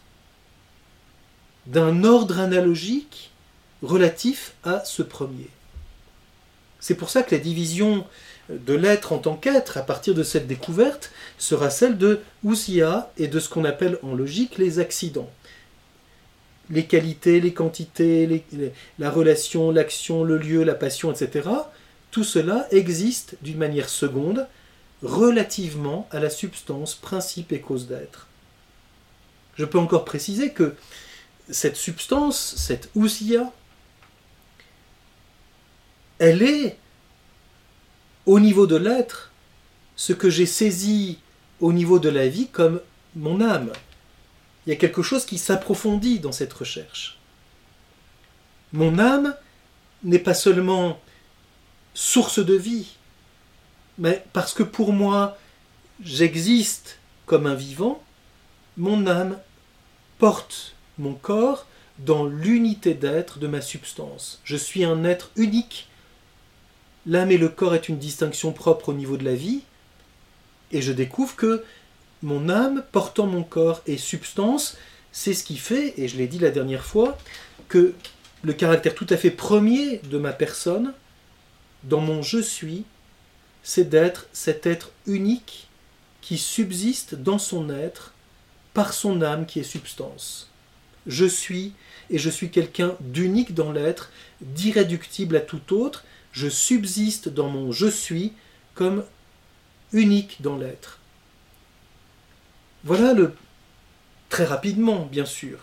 d'un 1.65 2.03
ordre 2.03 2.39
analogique 2.39 3.32
relatif 3.83 4.53
à 4.63 4.83
ce 4.85 5.03
premier. 5.03 5.49
C'est 6.79 6.95
pour 6.95 7.09
ça 7.09 7.23
que 7.23 7.35
la 7.35 7.41
division 7.41 8.05
de 8.49 8.73
l'être 8.73 9.13
en 9.13 9.19
tant 9.19 9.35
qu'être, 9.35 9.77
à 9.77 9.83
partir 9.83 10.13
de 10.13 10.23
cette 10.23 10.47
découverte, 10.47 11.11
sera 11.37 11.69
celle 11.69 11.97
de 11.97 12.21
Ousia 12.43 13.11
et 13.17 13.27
de 13.27 13.39
ce 13.39 13.49
qu'on 13.49 13.65
appelle 13.65 13.99
en 14.03 14.15
logique 14.15 14.57
les 14.57 14.79
accidents. 14.79 15.29
Les 16.69 16.85
qualités, 16.85 17.39
les 17.39 17.53
quantités, 17.53 18.43
la 18.99 19.11
relation, 19.11 19.71
l'action, 19.71 20.23
le 20.23 20.37
lieu, 20.37 20.63
la 20.63 20.75
passion, 20.75 21.11
etc. 21.11 21.49
Tout 22.11 22.23
cela 22.23 22.67
existe 22.71 23.37
d'une 23.41 23.57
manière 23.57 23.89
seconde 23.89 24.47
relativement 25.03 26.07
à 26.11 26.19
la 26.19 26.29
substance, 26.29 26.95
principe 26.95 27.51
et 27.51 27.59
cause 27.59 27.87
d'être. 27.87 28.27
Je 29.55 29.65
peux 29.65 29.77
encore 29.77 30.05
préciser 30.05 30.51
que 30.51 30.75
cette 31.49 31.75
substance, 31.75 32.55
cette 32.57 32.89
ousia, 32.95 33.51
elle 36.23 36.41
est 36.41 36.77
au 38.25 38.39
niveau 38.39 38.65
de 38.65 38.77
l'être 38.77 39.29
ce 39.97 40.13
que 40.13 40.29
j'ai 40.29 40.45
saisi 40.45 41.19
au 41.59 41.73
niveau 41.73 41.99
de 41.99 42.07
la 42.07 42.29
vie 42.29 42.47
comme 42.47 42.79
mon 43.17 43.41
âme. 43.41 43.73
Il 44.65 44.69
y 44.69 44.73
a 44.73 44.77
quelque 44.77 45.01
chose 45.01 45.25
qui 45.25 45.37
s'approfondit 45.37 46.19
dans 46.19 46.31
cette 46.31 46.53
recherche. 46.53 47.19
Mon 48.71 48.99
âme 48.99 49.35
n'est 50.05 50.17
pas 50.17 50.33
seulement 50.33 50.97
source 51.93 52.39
de 52.39 52.55
vie, 52.55 52.95
mais 53.97 54.23
parce 54.31 54.53
que 54.53 54.63
pour 54.63 54.93
moi, 54.93 55.37
j'existe 56.01 56.99
comme 57.25 57.47
un 57.47 57.55
vivant, 57.55 58.01
mon 58.77 59.07
âme 59.07 59.37
porte 60.19 60.73
mon 60.97 61.15
corps 61.15 61.67
dans 61.99 62.25
l'unité 62.25 62.93
d'être 62.93 63.39
de 63.39 63.47
ma 63.47 63.59
substance. 63.59 64.39
Je 64.45 64.55
suis 64.55 64.85
un 64.85 65.03
être 65.03 65.29
unique. 65.35 65.89
L'âme 67.05 67.31
et 67.31 67.37
le 67.37 67.49
corps 67.49 67.75
est 67.75 67.89
une 67.89 67.97
distinction 67.97 68.51
propre 68.51 68.89
au 68.89 68.93
niveau 68.93 69.17
de 69.17 69.25
la 69.25 69.35
vie, 69.35 69.61
et 70.71 70.81
je 70.81 70.91
découvre 70.91 71.35
que 71.35 71.63
mon 72.21 72.49
âme 72.49 72.83
portant 72.91 73.27
mon 73.27 73.43
corps 73.43 73.81
est 73.85 73.97
substance, 73.97 74.77
c'est 75.11 75.33
ce 75.33 75.43
qui 75.43 75.57
fait, 75.57 75.93
et 75.97 76.07
je 76.07 76.17
l'ai 76.17 76.27
dit 76.27 76.39
la 76.39 76.49
dernière 76.49 76.85
fois, 76.85 77.17
que 77.67 77.93
le 78.43 78.53
caractère 78.53 78.95
tout 78.95 79.07
à 79.09 79.17
fait 79.17 79.31
premier 79.31 79.99
de 80.09 80.17
ma 80.17 80.33
personne, 80.33 80.93
dans 81.83 81.99
mon 81.99 82.21
je 82.21 82.39
suis, 82.39 82.85
c'est 83.63 83.89
d'être 83.89 84.27
cet 84.33 84.65
être 84.65 84.91
unique 85.05 85.67
qui 86.21 86.37
subsiste 86.37 87.15
dans 87.15 87.37
son 87.37 87.69
être 87.69 88.13
par 88.73 88.93
son 88.93 89.21
âme 89.21 89.45
qui 89.45 89.59
est 89.59 89.63
substance. 89.63 90.49
Je 91.05 91.25
suis, 91.25 91.73
et 92.09 92.17
je 92.17 92.29
suis 92.29 92.49
quelqu'un 92.49 92.95
d'unique 93.01 93.53
dans 93.53 93.71
l'être, 93.71 94.11
d'irréductible 94.41 95.35
à 95.35 95.41
tout 95.41 95.73
autre, 95.73 96.05
je 96.33 96.49
subsiste 96.49 97.29
dans 97.29 97.47
mon 97.47 97.71
je 97.71 97.87
suis 97.87 98.33
comme 98.75 99.05
unique 99.93 100.41
dans 100.41 100.57
l'être. 100.57 100.99
Voilà 102.83 103.13
le 103.13 103.33
très 104.29 104.43
rapidement, 104.43 105.05
bien 105.05 105.25
sûr, 105.25 105.59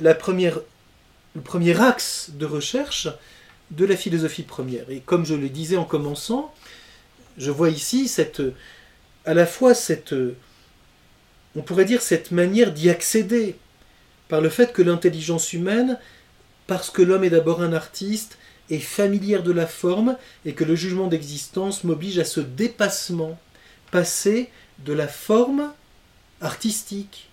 le 0.00 0.16
premier 0.16 1.80
axe 1.80 2.30
de 2.30 2.46
recherche 2.46 3.08
de 3.72 3.84
la 3.84 3.96
philosophie 3.96 4.44
première. 4.44 4.88
Et 4.88 5.00
comme 5.00 5.26
je 5.26 5.34
le 5.34 5.48
disais 5.48 5.76
en 5.76 5.84
commençant, 5.84 6.54
je 7.38 7.50
vois 7.50 7.70
ici 7.70 8.06
cette, 8.08 8.42
à 9.24 9.34
la 9.34 9.46
fois 9.46 9.74
cette, 9.74 10.14
on 11.56 11.62
pourrait 11.62 11.84
dire 11.84 12.02
cette 12.02 12.30
manière 12.30 12.72
d'y 12.72 12.88
accéder, 12.88 13.56
par 14.28 14.40
le 14.40 14.48
fait 14.48 14.72
que 14.72 14.80
l'intelligence 14.80 15.52
humaine, 15.52 15.98
parce 16.66 16.88
que 16.88 17.02
l'homme 17.02 17.24
est 17.24 17.30
d'abord 17.30 17.62
un 17.62 17.72
artiste, 17.72 18.38
est 18.70 18.78
familière 18.78 19.42
de 19.42 19.52
la 19.52 19.66
forme 19.66 20.16
et 20.44 20.54
que 20.54 20.64
le 20.64 20.74
jugement 20.74 21.08
d'existence 21.08 21.84
m'oblige 21.84 22.18
à 22.18 22.24
ce 22.24 22.40
dépassement, 22.40 23.38
passer 23.90 24.50
de 24.78 24.92
la 24.92 25.08
forme 25.08 25.72
artistique, 26.40 27.28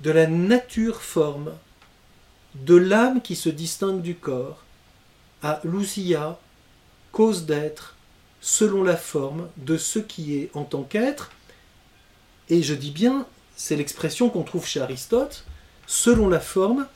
de 0.00 0.10
la 0.10 0.26
nature 0.26 1.02
forme, 1.02 1.52
de 2.54 2.74
l'âme 2.74 3.20
qui 3.22 3.36
se 3.36 3.48
distingue 3.48 4.02
du 4.02 4.14
corps, 4.14 4.64
à 5.42 5.60
l'ousia, 5.64 6.38
cause 7.12 7.46
d'être, 7.46 7.96
selon 8.40 8.82
la 8.82 8.96
forme 8.96 9.48
de 9.56 9.76
ce 9.76 9.98
qui 9.98 10.36
est 10.36 10.50
en 10.54 10.64
tant 10.64 10.82
qu'être, 10.82 11.30
et 12.48 12.62
je 12.62 12.74
dis 12.74 12.90
bien, 12.90 13.26
c'est 13.56 13.76
l'expression 13.76 14.28
qu'on 14.28 14.42
trouve 14.42 14.66
chez 14.66 14.80
Aristote, 14.80 15.44
selon 15.86 16.28
la 16.28 16.40
forme, 16.40 16.86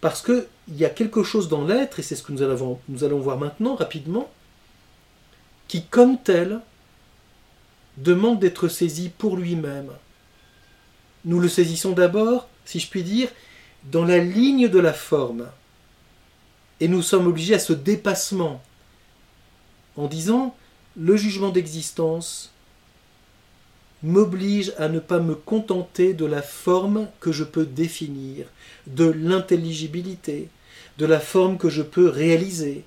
parce 0.00 0.22
qu'il 0.22 0.46
y 0.68 0.84
a 0.84 0.90
quelque 0.90 1.22
chose 1.22 1.48
dans 1.48 1.64
l'être, 1.64 1.98
et 1.98 2.02
c'est 2.02 2.16
ce 2.16 2.22
que 2.22 2.32
nous 2.32 2.42
allons, 3.04 3.18
voir 3.18 3.38
maintenant 3.38 3.74
rapidement, 3.74 4.30
qui 5.66 5.84
comme 5.84 6.18
tel 6.18 6.60
demande 7.96 8.38
d'être 8.38 8.68
saisi 8.68 9.10
pour 9.10 9.36
lui-même. 9.36 9.90
Nous 11.24 11.40
le 11.40 11.48
saisissons 11.48 11.92
d'abord, 11.92 12.48
si 12.64 12.78
je 12.78 12.88
puis 12.88 13.02
dire, 13.02 13.28
dans 13.84 14.04
la 14.04 14.18
ligne 14.18 14.68
de 14.68 14.78
la 14.78 14.92
forme. 14.92 15.48
Et 16.80 16.86
nous 16.86 17.02
sommes 17.02 17.26
obligés 17.26 17.54
à 17.54 17.58
ce 17.58 17.72
dépassement 17.72 18.62
en 19.96 20.06
disant 20.06 20.54
le 20.96 21.16
jugement 21.16 21.50
d'existence 21.50 22.52
m'oblige 24.02 24.72
à 24.78 24.88
ne 24.88 25.00
pas 25.00 25.18
me 25.18 25.34
contenter 25.34 26.14
de 26.14 26.24
la 26.24 26.42
forme 26.42 27.08
que 27.20 27.32
je 27.32 27.44
peux 27.44 27.66
définir, 27.66 28.46
de 28.86 29.04
l'intelligibilité, 29.04 30.48
de 30.98 31.06
la 31.06 31.20
forme 31.20 31.58
que 31.58 31.68
je 31.68 31.82
peux 31.82 32.08
réaliser, 32.08 32.84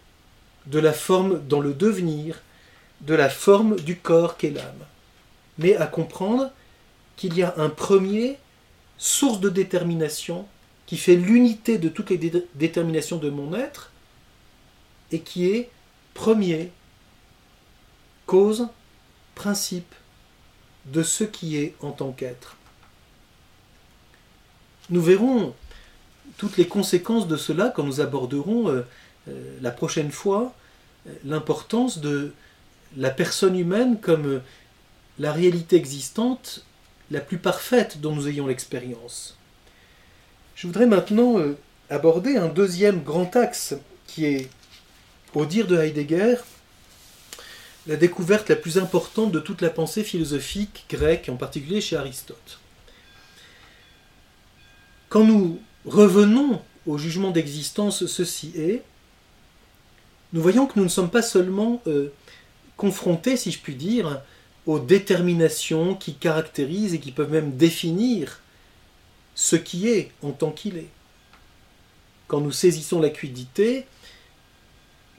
de 0.68 0.80
la 0.80 0.94
forme 0.94 1.42
dans 1.48 1.60
le 1.60 1.74
devenir, 1.74 2.42
de 3.02 3.14
la 3.14 3.30
forme 3.30 3.78
du 3.78 3.98
corps 3.98 4.38
qu'est 4.38 4.52
l'âme, 4.52 4.86
mais 5.58 5.76
à 5.76 5.88
comprendre 5.88 6.52
qu'il 7.18 7.36
y 7.38 7.44
a 7.44 7.54
un 7.58 7.70
premier 7.70 8.38
source 8.98 9.40
de 9.40 9.50
détermination 9.50 10.46
qui 10.86 10.98
fait 10.98 11.16
l'unité 11.16 11.78
de 11.78 11.90
toutes 11.90 12.10
les 12.10 12.46
déterminations 12.56 13.18
de 13.18 13.30
mon 13.30 13.56
être 13.56 13.92
et 15.12 15.20
qui 15.20 15.48
est 15.48 15.70
premier 16.14 16.72
cause, 18.26 18.68
principe 19.36 19.94
de 20.86 21.04
ce 21.04 21.24
qui 21.24 21.58
est 21.58 21.76
en 21.82 21.92
tant 21.92 22.12
qu'être. 22.12 22.58
Nous 24.90 25.02
verrons 25.02 25.54
toutes 26.38 26.58
les 26.58 26.68
conséquences 26.68 27.28
de 27.28 27.38
cela 27.38 27.72
quand 27.74 27.84
nous 27.84 28.02
aborderons 28.02 28.70
euh, 28.70 28.82
euh, 29.30 29.58
la 29.62 29.72
prochaine 29.72 30.12
fois 30.12 30.54
euh, 31.08 31.14
l'importance 31.24 32.00
de 32.00 32.34
la 32.98 33.10
personne 33.10 33.58
humaine 33.58 34.00
comme 34.00 34.42
la 35.20 35.32
réalité 35.32 35.76
existante 35.76 36.66
la 37.10 37.22
plus 37.22 37.38
parfaite 37.38 38.02
dont 38.02 38.16
nous 38.16 38.28
ayons 38.28 38.48
l'expérience. 38.48 39.38
Je 40.56 40.68
voudrais 40.68 40.86
maintenant 40.86 41.38
aborder 41.90 42.38
un 42.38 42.48
deuxième 42.48 43.02
grand 43.02 43.36
axe 43.36 43.76
qui 44.08 44.26
est, 44.26 44.50
au 45.34 45.46
dire 45.46 45.68
de 45.68 45.78
Heidegger, 45.78 46.36
la 47.88 47.96
découverte 47.96 48.50
la 48.50 48.56
plus 48.56 48.78
importante 48.78 49.32
de 49.32 49.40
toute 49.40 49.62
la 49.62 49.70
pensée 49.70 50.04
philosophique 50.04 50.86
grecque, 50.90 51.30
en 51.30 51.36
particulier 51.36 51.82
chez 51.82 51.96
Aristote. 51.96 52.60
Quand 55.10 55.24
nous 55.24 55.60
revenons 55.86 56.62
au 56.86 56.98
jugement 56.98 57.32
d'existence, 57.32 58.06
ceci 58.06 58.54
est, 58.56 58.84
nous 60.34 60.42
voyons 60.42 60.68
que 60.68 60.78
nous 60.78 60.86
ne 60.86 60.90
sommes 60.90 61.10
pas 61.10 61.22
seulement 61.22 61.82
euh, 61.88 62.14
confrontés, 62.78 63.36
si 63.36 63.52
je 63.52 63.60
puis 63.60 63.76
dire, 63.76 64.22
aux 64.66 64.80
déterminations 64.80 65.96
qui 65.96 66.14
caractérisent 66.14 66.94
et 66.94 67.00
qui 67.00 67.12
peuvent 67.12 67.32
même 67.32 67.58
définir 67.58 68.42
ce 69.36 69.56
qui 69.56 69.90
est 69.90 70.12
en 70.22 70.32
tant 70.32 70.52
qu'il 70.52 70.78
est. 70.78 70.90
Quand 72.28 72.40
nous 72.40 72.52
saisissons 72.52 73.02
l'acuité 73.02 73.86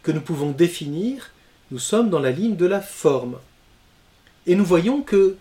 que 0.02 0.12
nous 0.12 0.20
pouvons 0.20 0.52
définir, 0.52 1.32
nous 1.72 1.78
sommes 1.78 2.10
dans 2.10 2.20
la 2.20 2.30
ligne 2.30 2.54
de 2.54 2.66
la 2.66 2.82
forme. 2.82 3.38
Et 4.46 4.56
nous 4.56 4.64
voyons 4.64 5.00
que 5.00 5.38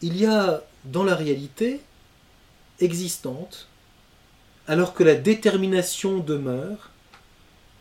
il 0.00 0.16
y 0.16 0.26
a 0.26 0.60
dans 0.84 1.04
la 1.04 1.14
réalité 1.14 1.80
existante, 2.80 3.68
alors 4.66 4.92
que 4.92 5.04
la 5.04 5.14
détermination 5.14 6.18
demeure, 6.18 6.90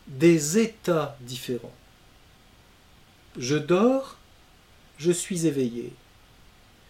des 0.06 0.60
états 0.60 1.18
différents. 1.22 1.74
Je 3.36 3.56
dors, 3.56 4.18
je 5.00 5.12
suis 5.12 5.48
éveillé. 5.48 5.92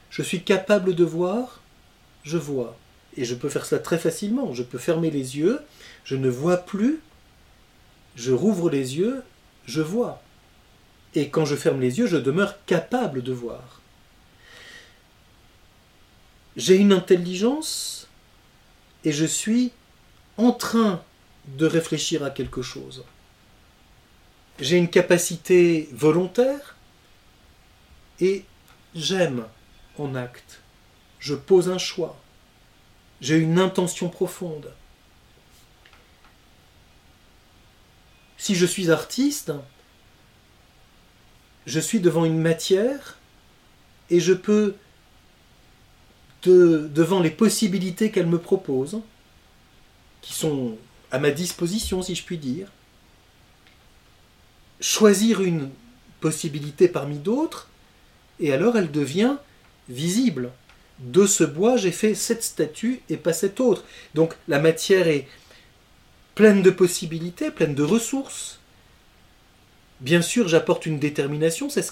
Je 0.09 0.23
suis 0.23 0.43
capable 0.43 0.93
de 0.93 1.05
voir, 1.05 1.61
je 2.23 2.37
vois. 2.37 2.75
Et 3.15 3.23
je 3.23 3.35
peux 3.35 3.47
faire 3.47 3.65
cela 3.65 3.79
très 3.79 3.97
facilement. 3.97 4.53
Je 4.53 4.63
peux 4.63 4.77
fermer 4.77 5.09
les 5.09 5.37
yeux, 5.37 5.61
je 6.03 6.17
ne 6.17 6.29
vois 6.29 6.57
plus, 6.57 6.99
je 8.17 8.33
rouvre 8.33 8.69
les 8.69 8.97
yeux, 8.97 9.23
je 9.65 9.81
vois. 9.81 10.21
Et 11.13 11.29
quand 11.29 11.45
je 11.45 11.55
ferme 11.55 11.81
les 11.81 11.99
yeux, 11.99 12.07
je 12.07 12.17
demeure 12.17 12.63
capable 12.65 13.21
de 13.21 13.33
voir. 13.33 13.81
J'ai 16.55 16.77
une 16.77 16.93
intelligence 16.93 18.07
et 19.03 19.11
je 19.11 19.25
suis 19.25 19.71
en 20.37 20.51
train 20.51 21.03
de 21.47 21.65
réfléchir 21.65 22.23
à 22.23 22.29
quelque 22.29 22.61
chose. 22.61 23.03
j'ai 24.59 24.77
une 24.77 24.89
capacité 24.89 25.89
volontaire 25.91 26.75
et 28.19 28.45
j'aime 28.93 29.45
en 29.97 30.13
acte. 30.13 30.61
Je 31.19 31.33
pose 31.33 31.69
un 31.69 31.79
choix. 31.79 32.15
J'ai 33.21 33.37
une 33.37 33.59
intention 33.59 34.09
profonde. 34.09 34.71
Si 38.37 38.55
je 38.55 38.65
suis 38.65 38.91
artiste, 38.91 39.51
je 41.65 41.79
suis 41.79 41.99
devant 41.99 42.25
une 42.25 42.39
matière 42.39 43.17
et 44.09 44.19
je 44.19 44.33
peux, 44.33 44.75
devant 46.43 47.19
les 47.19 47.29
possibilités 47.29 48.11
qu'elle 48.11 48.27
me 48.27 48.39
propose, 48.39 48.99
qui 50.21 50.33
sont 50.33 50.77
à 51.11 51.19
ma 51.19 51.31
disposition, 51.31 52.01
si 52.01 52.15
je 52.15 52.23
puis 52.23 52.37
dire, 52.37 52.67
choisir 54.79 55.41
une 55.41 55.69
possibilité 56.19 56.87
parmi 56.87 57.17
d'autres, 57.17 57.69
et 58.39 58.53
alors 58.53 58.77
elle 58.77 58.91
devient 58.91 59.35
visible. 59.89 60.51
De 60.99 61.25
ce 61.25 61.43
bois, 61.43 61.77
j'ai 61.77 61.91
fait 61.91 62.13
cette 62.13 62.43
statue 62.43 63.01
et 63.09 63.17
pas 63.17 63.33
cette 63.33 63.59
autre. 63.59 63.83
Donc 64.13 64.35
la 64.47 64.59
matière 64.59 65.07
est 65.07 65.27
pleine 66.35 66.61
de 66.61 66.69
possibilités, 66.69 67.51
pleine 67.51 67.75
de 67.75 67.83
ressources. 67.83 68.60
Bien 70.01 70.23
sûr, 70.23 70.47
j'apporte 70.47 70.87
une 70.87 70.97
détermination, 70.97 71.69
c'est 71.69 71.83
ce, 71.83 71.91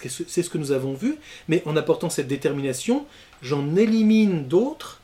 que, 0.49 0.57
nous 0.57 0.71
avons 0.71 0.95
vu, 0.95 1.17
mais 1.47 1.61
en 1.67 1.77
apportant 1.77 2.09
cette 2.09 2.27
détermination, 2.27 3.05
j'en 3.43 3.75
élimine 3.75 4.47
d'autres, 4.47 4.99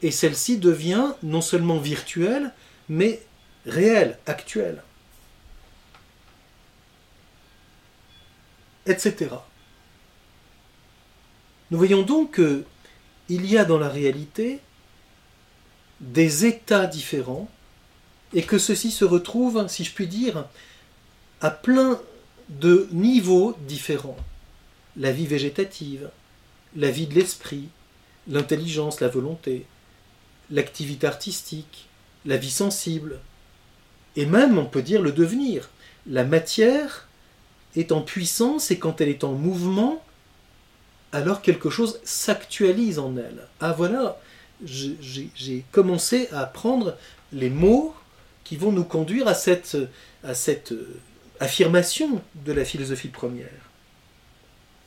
et 0.00 0.12
celle-ci 0.12 0.58
devient 0.58 1.12
non 1.24 1.40
seulement 1.40 1.78
virtuelle, 1.78 2.52
mais 2.88 3.20
réelle, 3.66 4.16
actuelle. 4.26 4.84
Etc. 8.86 9.28
Nous 11.72 11.78
voyons 11.78 12.02
donc 12.02 12.36
qu'il 12.36 13.46
y 13.46 13.58
a 13.58 13.64
dans 13.64 13.78
la 13.78 13.88
réalité 13.88 14.60
des 16.00 16.46
états 16.46 16.86
différents 16.86 17.50
et 18.34 18.44
que 18.44 18.58
ceci 18.58 18.92
se 18.92 19.04
retrouve, 19.04 19.66
si 19.66 19.82
je 19.82 19.92
puis 19.92 20.06
dire, 20.06 20.46
à 21.40 21.50
plein 21.50 22.00
de 22.50 22.88
niveaux 22.92 23.56
différents. 23.66 24.16
La 24.96 25.12
vie 25.12 25.26
végétative, 25.26 26.10
la 26.76 26.90
vie 26.90 27.06
de 27.06 27.14
l'esprit, 27.14 27.68
l'intelligence, 28.28 29.00
la 29.00 29.08
volonté, 29.08 29.66
l'activité 30.50 31.06
artistique, 31.06 31.88
la 32.26 32.36
vie 32.36 32.50
sensible, 32.50 33.20
et 34.16 34.26
même, 34.26 34.58
on 34.58 34.66
peut 34.66 34.82
dire, 34.82 35.00
le 35.00 35.12
devenir. 35.12 35.70
La 36.06 36.24
matière 36.24 37.08
est 37.76 37.92
en 37.92 38.02
puissance 38.02 38.70
et 38.70 38.78
quand 38.78 39.00
elle 39.00 39.08
est 39.08 39.24
en 39.24 39.32
mouvement, 39.32 40.02
alors 41.12 41.42
quelque 41.42 41.70
chose 41.70 42.00
s'actualise 42.04 42.98
en 42.98 43.16
elle. 43.16 43.46
Ah 43.60 43.72
voilà, 43.72 44.20
j'ai 44.64 45.64
commencé 45.70 46.28
à 46.32 46.40
apprendre 46.40 46.96
les 47.32 47.50
mots 47.50 47.94
qui 48.42 48.56
vont 48.56 48.72
nous 48.72 48.84
conduire 48.84 49.28
à 49.28 49.34
cette, 49.34 49.76
à 50.24 50.34
cette 50.34 50.74
affirmation 51.40 52.22
de 52.34 52.52
la 52.52 52.64
philosophie 52.64 53.08
première. 53.08 53.48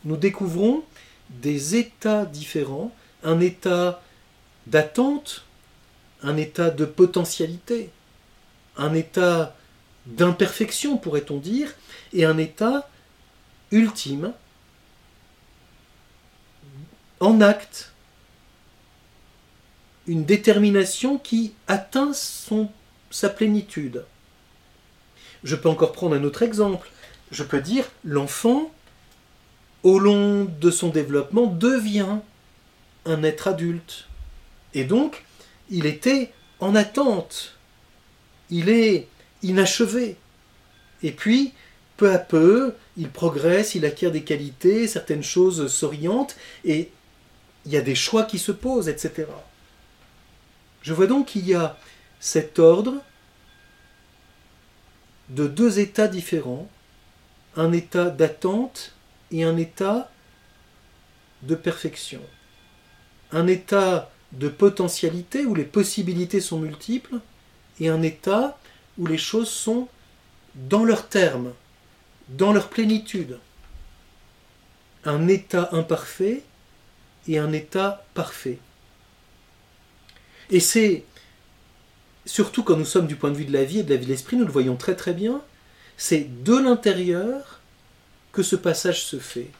Nous 0.05 0.17
découvrons 0.17 0.83
des 1.29 1.75
états 1.75 2.25
différents, 2.25 2.93
un 3.23 3.39
état 3.39 4.01
d'attente, 4.67 5.45
un 6.21 6.37
état 6.37 6.69
de 6.69 6.85
potentialité, 6.85 7.89
un 8.77 8.93
état 8.93 9.55
d'imperfection, 10.05 10.97
pourrait-on 10.97 11.37
dire, 11.37 11.73
et 12.13 12.25
un 12.25 12.37
état 12.37 12.89
ultime, 13.71 14.33
en 17.19 17.41
acte, 17.41 17.91
une 20.07 20.25
détermination 20.25 21.17
qui 21.17 21.53
atteint 21.67 22.11
sa 22.13 23.29
plénitude. 23.29 24.05
Je 25.43 25.55
peux 25.55 25.69
encore 25.69 25.91
prendre 25.91 26.15
un 26.15 26.23
autre 26.23 26.41
exemple. 26.41 26.89
Je 27.31 27.43
peux 27.43 27.61
dire 27.61 27.85
l'enfant, 28.03 28.71
au 29.83 29.99
long 29.99 30.45
de 30.45 30.71
son 30.71 30.89
développement, 30.89 31.47
devient 31.47 32.19
un 33.05 33.23
être 33.23 33.47
adulte. 33.47 34.07
Et 34.73 34.85
donc, 34.85 35.23
il 35.69 35.85
était 35.85 36.31
en 36.59 36.75
attente. 36.75 37.57
Il 38.49 38.69
est 38.69 39.07
inachevé. 39.41 40.15
Et 41.01 41.11
puis, 41.11 41.53
peu 41.97 42.11
à 42.11 42.17
peu, 42.17 42.73
il 42.97 43.09
progresse, 43.09 43.75
il 43.75 43.85
acquiert 43.85 44.11
des 44.11 44.23
qualités, 44.23 44.87
certaines 44.87 45.23
choses 45.23 45.67
s'orientent, 45.67 46.35
et 46.63 46.89
il 47.65 47.71
y 47.71 47.77
a 47.77 47.81
des 47.81 47.95
choix 47.95 48.23
qui 48.23 48.39
se 48.39 48.51
posent, 48.51 48.89
etc. 48.89 49.25
Je 50.81 50.93
vois 50.93 51.07
donc 51.07 51.27
qu'il 51.27 51.47
y 51.47 51.53
a 51.53 51.77
cet 52.19 52.59
ordre 52.59 52.95
de 55.29 55.47
deux 55.47 55.79
états 55.79 56.07
différents, 56.07 56.69
un 57.55 57.71
état 57.71 58.09
d'attente 58.09 58.93
et 59.31 59.43
un 59.43 59.57
état 59.57 60.09
de 61.43 61.55
perfection. 61.55 62.21
Un 63.31 63.47
état 63.47 64.11
de 64.31 64.47
potentialité 64.47 65.45
où 65.45 65.55
les 65.55 65.65
possibilités 65.65 66.41
sont 66.41 66.59
multiples 66.59 67.19
et 67.79 67.89
un 67.89 68.01
état 68.01 68.57
où 68.97 69.07
les 69.07 69.17
choses 69.17 69.49
sont 69.49 69.87
dans 70.55 70.83
leurs 70.83 71.07
termes, 71.09 71.53
dans 72.29 72.53
leur 72.53 72.69
plénitude. 72.69 73.39
Un 75.05 75.27
état 75.27 75.69
imparfait 75.71 76.43
et 77.27 77.37
un 77.37 77.51
état 77.51 78.05
parfait. 78.13 78.59
Et 80.49 80.59
c'est 80.59 81.03
surtout 82.25 82.63
quand 82.63 82.77
nous 82.77 82.85
sommes 82.85 83.07
du 83.07 83.15
point 83.15 83.31
de 83.31 83.37
vue 83.37 83.45
de 83.45 83.53
la 83.53 83.63
vie 83.63 83.79
et 83.79 83.83
de 83.83 83.89
la 83.89 83.97
vie 83.97 84.05
de 84.05 84.11
l'esprit, 84.11 84.37
nous 84.37 84.45
le 84.45 84.51
voyons 84.51 84.75
très 84.75 84.95
très 84.95 85.13
bien, 85.13 85.41
c'est 85.97 86.43
de 86.43 86.55
l'intérieur 86.57 87.59
que 88.31 88.43
ce 88.43 88.55
passage 88.55 89.03
se 89.03 89.17
fait. 89.17 89.51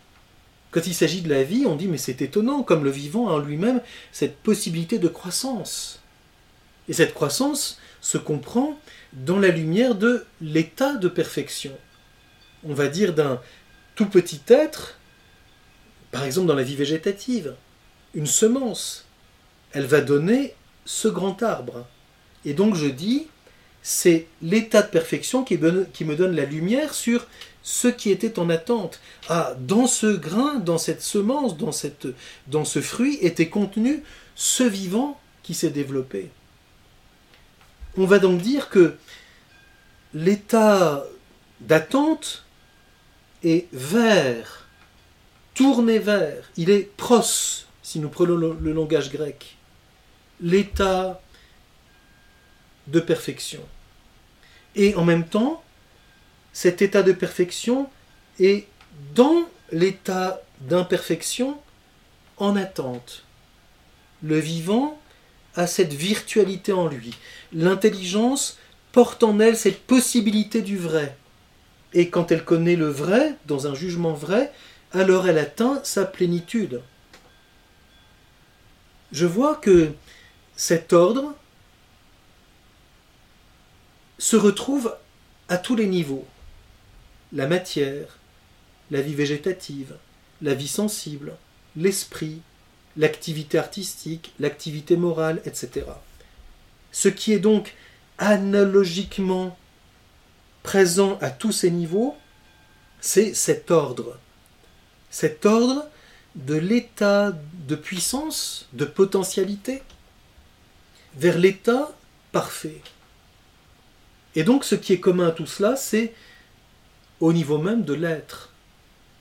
Quand 0.71 0.87
il 0.87 0.95
s'agit 0.95 1.21
de 1.21 1.29
la 1.29 1.43
vie, 1.43 1.65
on 1.67 1.75
dit 1.75 1.87
mais 1.87 1.97
c'est 1.97 2.21
étonnant, 2.21 2.63
comme 2.63 2.83
le 2.83 2.89
vivant 2.89 3.29
a 3.29 3.33
en 3.33 3.39
lui-même 3.39 3.81
cette 4.11 4.37
possibilité 4.37 4.97
de 4.97 5.07
croissance. 5.07 6.01
Et 6.89 6.93
cette 6.93 7.13
croissance 7.13 7.79
se 8.01 8.17
comprend 8.17 8.79
dans 9.13 9.39
la 9.39 9.49
lumière 9.49 9.95
de 9.95 10.25
l'état 10.41 10.95
de 10.95 11.07
perfection. 11.07 11.71
On 12.65 12.73
va 12.73 12.87
dire 12.87 13.13
d'un 13.13 13.39
tout 13.95 14.07
petit 14.07 14.41
être, 14.47 14.97
par 16.11 16.23
exemple 16.23 16.47
dans 16.47 16.55
la 16.55 16.63
vie 16.63 16.75
végétative, 16.75 17.55
une 18.13 18.27
semence, 18.27 19.05
elle 19.71 19.85
va 19.85 20.01
donner 20.01 20.55
ce 20.85 21.07
grand 21.07 21.41
arbre. 21.43 21.87
Et 22.45 22.53
donc 22.53 22.75
je 22.75 22.87
dis, 22.87 23.27
c'est 23.83 24.27
l'état 24.41 24.81
de 24.81 24.87
perfection 24.87 25.43
qui, 25.43 25.57
me 25.57 26.15
donne 26.15 26.35
la 26.35 26.45
lumière 26.45 26.93
sur 26.93 27.27
ce 27.63 27.89
qui 27.89 28.11
était 28.11 28.39
en 28.39 28.49
attente. 28.49 28.99
Ah, 29.29 29.53
dans 29.59 29.87
ce 29.87 30.07
grain, 30.07 30.55
dans 30.55 30.77
cette 30.77 31.01
semence, 31.01 31.57
dans, 31.57 31.71
cette, 31.71 32.07
dans 32.47 32.65
ce 32.65 32.81
fruit 32.81 33.17
était 33.21 33.49
contenu 33.49 34.03
ce 34.35 34.63
vivant 34.63 35.19
qui 35.43 35.53
s'est 35.53 35.69
développé. 35.69 36.29
On 37.97 38.05
va 38.05 38.19
donc 38.19 38.41
dire 38.41 38.69
que 38.69 38.95
l'état 40.13 41.03
d'attente 41.59 42.45
est 43.43 43.67
vers, 43.73 44.65
tourné 45.53 45.99
vers, 45.99 46.49
il 46.55 46.69
est 46.69 46.89
pros, 46.95 47.21
si 47.83 47.99
nous 47.99 48.09
prenons 48.09 48.37
le 48.37 48.73
langage 48.73 49.11
grec. 49.11 49.57
L'état 50.41 51.21
de 52.87 52.99
perfection. 52.99 53.61
Et 54.75 54.95
en 54.95 55.05
même 55.05 55.25
temps, 55.25 55.63
cet 56.51 56.81
état 56.81 57.03
de 57.03 57.11
perfection 57.11 57.89
est 58.39 58.67
dans 59.15 59.47
l'état 59.71 60.41
d'imperfection 60.61 61.57
en 62.37 62.55
attente. 62.55 63.23
Le 64.21 64.39
vivant 64.39 64.99
a 65.55 65.67
cette 65.67 65.93
virtualité 65.93 66.71
en 66.71 66.87
lui. 66.87 67.13
L'intelligence 67.51 68.57
porte 68.91 69.23
en 69.23 69.39
elle 69.39 69.57
cette 69.57 69.81
possibilité 69.81 70.61
du 70.61 70.77
vrai. 70.77 71.15
Et 71.93 72.09
quand 72.09 72.31
elle 72.31 72.43
connaît 72.43 72.75
le 72.75 72.89
vrai, 72.89 73.35
dans 73.45 73.67
un 73.67 73.75
jugement 73.75 74.13
vrai, 74.13 74.51
alors 74.93 75.27
elle 75.27 75.37
atteint 75.37 75.81
sa 75.83 76.05
plénitude. 76.05 76.81
Je 79.11 79.25
vois 79.25 79.55
que 79.55 79.91
cet 80.55 80.93
ordre 80.93 81.35
se 84.23 84.37
retrouve 84.37 84.95
à 85.49 85.57
tous 85.57 85.75
les 85.75 85.85
niveaux. 85.85 86.25
La 87.33 87.45
matière, 87.45 88.19
la 88.89 89.01
vie 89.01 89.15
végétative, 89.15 89.97
la 90.41 90.53
vie 90.53 90.69
sensible, 90.69 91.35
l'esprit, 91.75 92.39
l'activité 92.95 93.57
artistique, 93.57 94.33
l'activité 94.39 94.95
morale, 94.95 95.41
etc. 95.43 95.87
Ce 96.93 97.09
qui 97.09 97.33
est 97.33 97.39
donc 97.39 97.75
analogiquement 98.17 99.57
présent 100.63 101.17
à 101.19 101.29
tous 101.29 101.51
ces 101.51 101.69
niveaux 101.69 102.15
c'est 103.01 103.33
cet 103.33 103.71
ordre. 103.71 104.17
Cet 105.09 105.45
ordre 105.45 105.85
de 106.35 106.55
l'état 106.55 107.33
de 107.67 107.75
puissance, 107.75 108.69
de 108.71 108.85
potentialité, 108.85 109.83
vers 111.17 111.37
l'état 111.37 111.91
parfait. 112.31 112.79
Et 114.35 114.43
donc 114.43 114.65
ce 114.65 114.75
qui 114.75 114.93
est 114.93 114.99
commun 114.99 115.27
à 115.27 115.31
tout 115.31 115.45
cela, 115.45 115.75
c'est 115.75 116.13
au 117.19 117.33
niveau 117.33 117.57
même 117.57 117.83
de 117.83 117.93
l'être. 117.93 118.51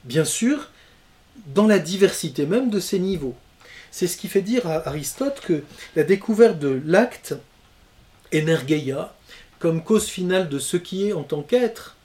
Bien 0.04 0.24
sûr, 0.24 0.70
dans 1.54 1.66
la 1.66 1.78
diversité 1.78 2.46
même 2.46 2.70
de 2.70 2.80
ces 2.80 2.98
niveaux. 2.98 3.36
C'est 3.90 4.06
ce 4.06 4.16
qui 4.16 4.28
fait 4.28 4.42
dire 4.42 4.66
à 4.66 4.88
Aristote 4.88 5.40
que 5.40 5.62
la 5.96 6.02
découverte 6.02 6.58
de 6.58 6.80
l'acte, 6.86 7.34
energeia, 8.34 9.14
comme 9.58 9.84
cause 9.84 10.06
finale 10.06 10.48
de 10.48 10.58
ce 10.58 10.76
qui 10.76 11.06
est 11.06 11.12
en 11.12 11.22
tant 11.22 11.42
qu'être, 11.42 11.96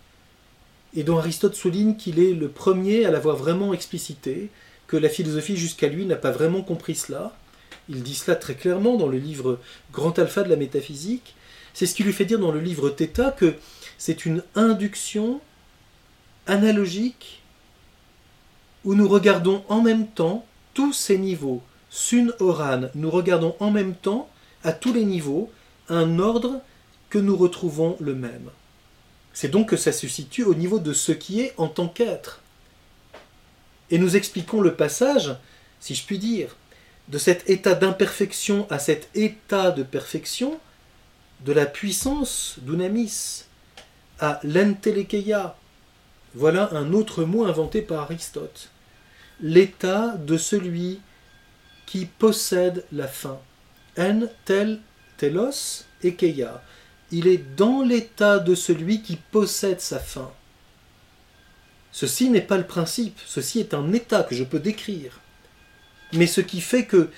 et 0.95 1.03
dont 1.03 1.17
Aristote 1.17 1.55
souligne 1.55 1.95
qu'il 1.95 2.19
est 2.19 2.33
le 2.33 2.49
premier 2.49 3.05
à 3.05 3.11
l'avoir 3.11 3.35
vraiment 3.35 3.73
explicité, 3.73 4.49
que 4.87 4.97
la 4.97 5.09
philosophie 5.09 5.57
jusqu'à 5.57 5.87
lui 5.87 6.05
n'a 6.05 6.15
pas 6.15 6.31
vraiment 6.31 6.61
compris 6.61 6.95
cela. 6.95 7.35
Il 7.89 8.03
dit 8.03 8.15
cela 8.15 8.35
très 8.35 8.55
clairement 8.55 8.97
dans 8.97 9.07
le 9.07 9.17
livre 9.17 9.59
Grand 9.93 10.17
Alpha 10.19 10.43
de 10.43 10.49
la 10.49 10.55
métaphysique. 10.55 11.35
C'est 11.77 11.85
ce 11.85 11.93
qui 11.93 12.01
lui 12.01 12.11
fait 12.11 12.25
dire 12.25 12.39
dans 12.39 12.51
le 12.51 12.59
livre 12.59 12.89
Theta 12.89 13.29
que 13.29 13.53
c'est 13.99 14.25
une 14.25 14.41
induction 14.55 15.39
analogique 16.47 17.43
où 18.83 18.95
nous 18.95 19.07
regardons 19.07 19.63
en 19.69 19.83
même 19.83 20.07
temps 20.07 20.43
tous 20.73 20.91
ces 20.91 21.19
niveaux. 21.19 21.61
Sun 21.91 22.33
Oran, 22.39 22.85
nous 22.95 23.11
regardons 23.11 23.55
en 23.59 23.69
même 23.69 23.93
temps, 23.93 24.27
à 24.63 24.73
tous 24.73 24.91
les 24.91 25.05
niveaux, 25.05 25.51
un 25.87 26.17
ordre 26.17 26.61
que 27.11 27.19
nous 27.19 27.37
retrouvons 27.37 27.95
le 27.99 28.15
même. 28.15 28.49
C'est 29.31 29.49
donc 29.49 29.69
que 29.69 29.77
ça 29.77 29.91
se 29.91 30.07
situe 30.07 30.45
au 30.45 30.55
niveau 30.55 30.79
de 30.79 30.93
ce 30.93 31.11
qui 31.11 31.41
est 31.41 31.53
en 31.57 31.67
tant 31.67 31.89
qu'être. 31.89 32.41
Et 33.91 33.99
nous 33.99 34.15
expliquons 34.15 34.61
le 34.61 34.73
passage, 34.73 35.35
si 35.79 35.93
je 35.93 36.03
puis 36.07 36.17
dire, 36.17 36.55
de 37.07 37.19
cet 37.19 37.47
état 37.47 37.75
d'imperfection 37.75 38.65
à 38.71 38.79
cet 38.79 39.09
état 39.13 39.69
de 39.69 39.83
perfection, 39.83 40.59
de 41.41 41.53
la 41.53 41.65
puissance 41.65 42.55
d'Unamis 42.61 43.45
à 44.19 44.39
l'entelekeia. 44.43 45.57
Voilà 46.33 46.69
un 46.73 46.93
autre 46.93 47.23
mot 47.23 47.45
inventé 47.45 47.81
par 47.81 48.03
Aristote. 48.03 48.69
L'état 49.39 50.15
de 50.17 50.37
celui 50.37 50.99
qui 51.85 52.05
possède 52.05 52.85
la 52.91 53.07
fin. 53.07 53.39
En 53.97 54.21
tel 54.45 54.79
telos 55.17 55.85
ekeia 56.03 56.61
il 57.11 57.27
est 57.27 57.43
dans 57.55 57.81
l'état 57.81 58.39
de 58.39 58.55
celui 58.55 59.01
qui 59.01 59.15
possède 59.15 59.79
sa 59.79 59.99
fin. 59.99 60.31
Ceci 61.91 62.29
n'est 62.29 62.41
pas 62.41 62.57
le 62.57 62.67
principe, 62.67 63.19
ceci 63.25 63.59
est 63.59 63.73
un 63.73 63.93
état 63.93 64.23
que 64.23 64.35
je 64.35 64.43
peux 64.43 64.59
décrire. 64.59 65.19
Mais 66.13 66.27
ce 66.27 66.41
qui 66.41 66.61
fait 66.61 66.85
que 66.85 67.09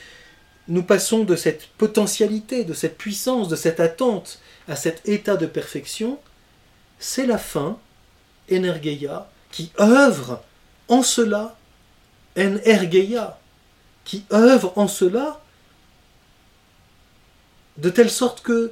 nous 0.70 0.84
passons 0.84 1.24
de 1.24 1.36
cette 1.36 1.68
potentialité, 1.78 2.64
de 2.64 2.74
cette 2.74 2.98
puissance, 2.98 3.50
de 3.50 3.56
cette 3.56 3.80
attente 3.80 4.40
à 4.68 4.76
cet 4.76 5.08
état 5.10 5.36
de 5.36 5.48
perfection, 5.48 6.20
c'est 7.00 7.26
la 7.26 7.40
fin, 7.40 7.80
energeia, 8.52 9.30
qui 9.52 9.72
œuvre 9.80 10.44
en 10.88 11.02
cela, 11.02 11.58
energeia, 12.38 13.40
qui 14.06 14.26
œuvre 14.32 14.74
en 14.76 14.88
cela, 14.88 15.42
de 17.78 17.90
telle 17.90 18.12
sorte 18.12 18.42
que 18.44 18.72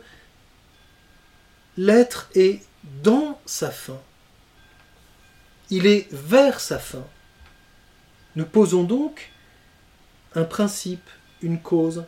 l'être 1.78 2.30
est 2.36 2.62
dans 3.04 3.40
sa 3.48 3.72
fin. 3.72 4.00
Il 5.72 5.88
est 5.88 6.08
vers 6.12 6.60
sa 6.60 6.78
fin. 6.78 7.06
Nous 8.36 8.46
posons 8.46 8.84
donc 8.84 9.32
un 10.36 10.44
principe, 10.44 11.10
une 11.42 11.60
cause, 11.60 12.06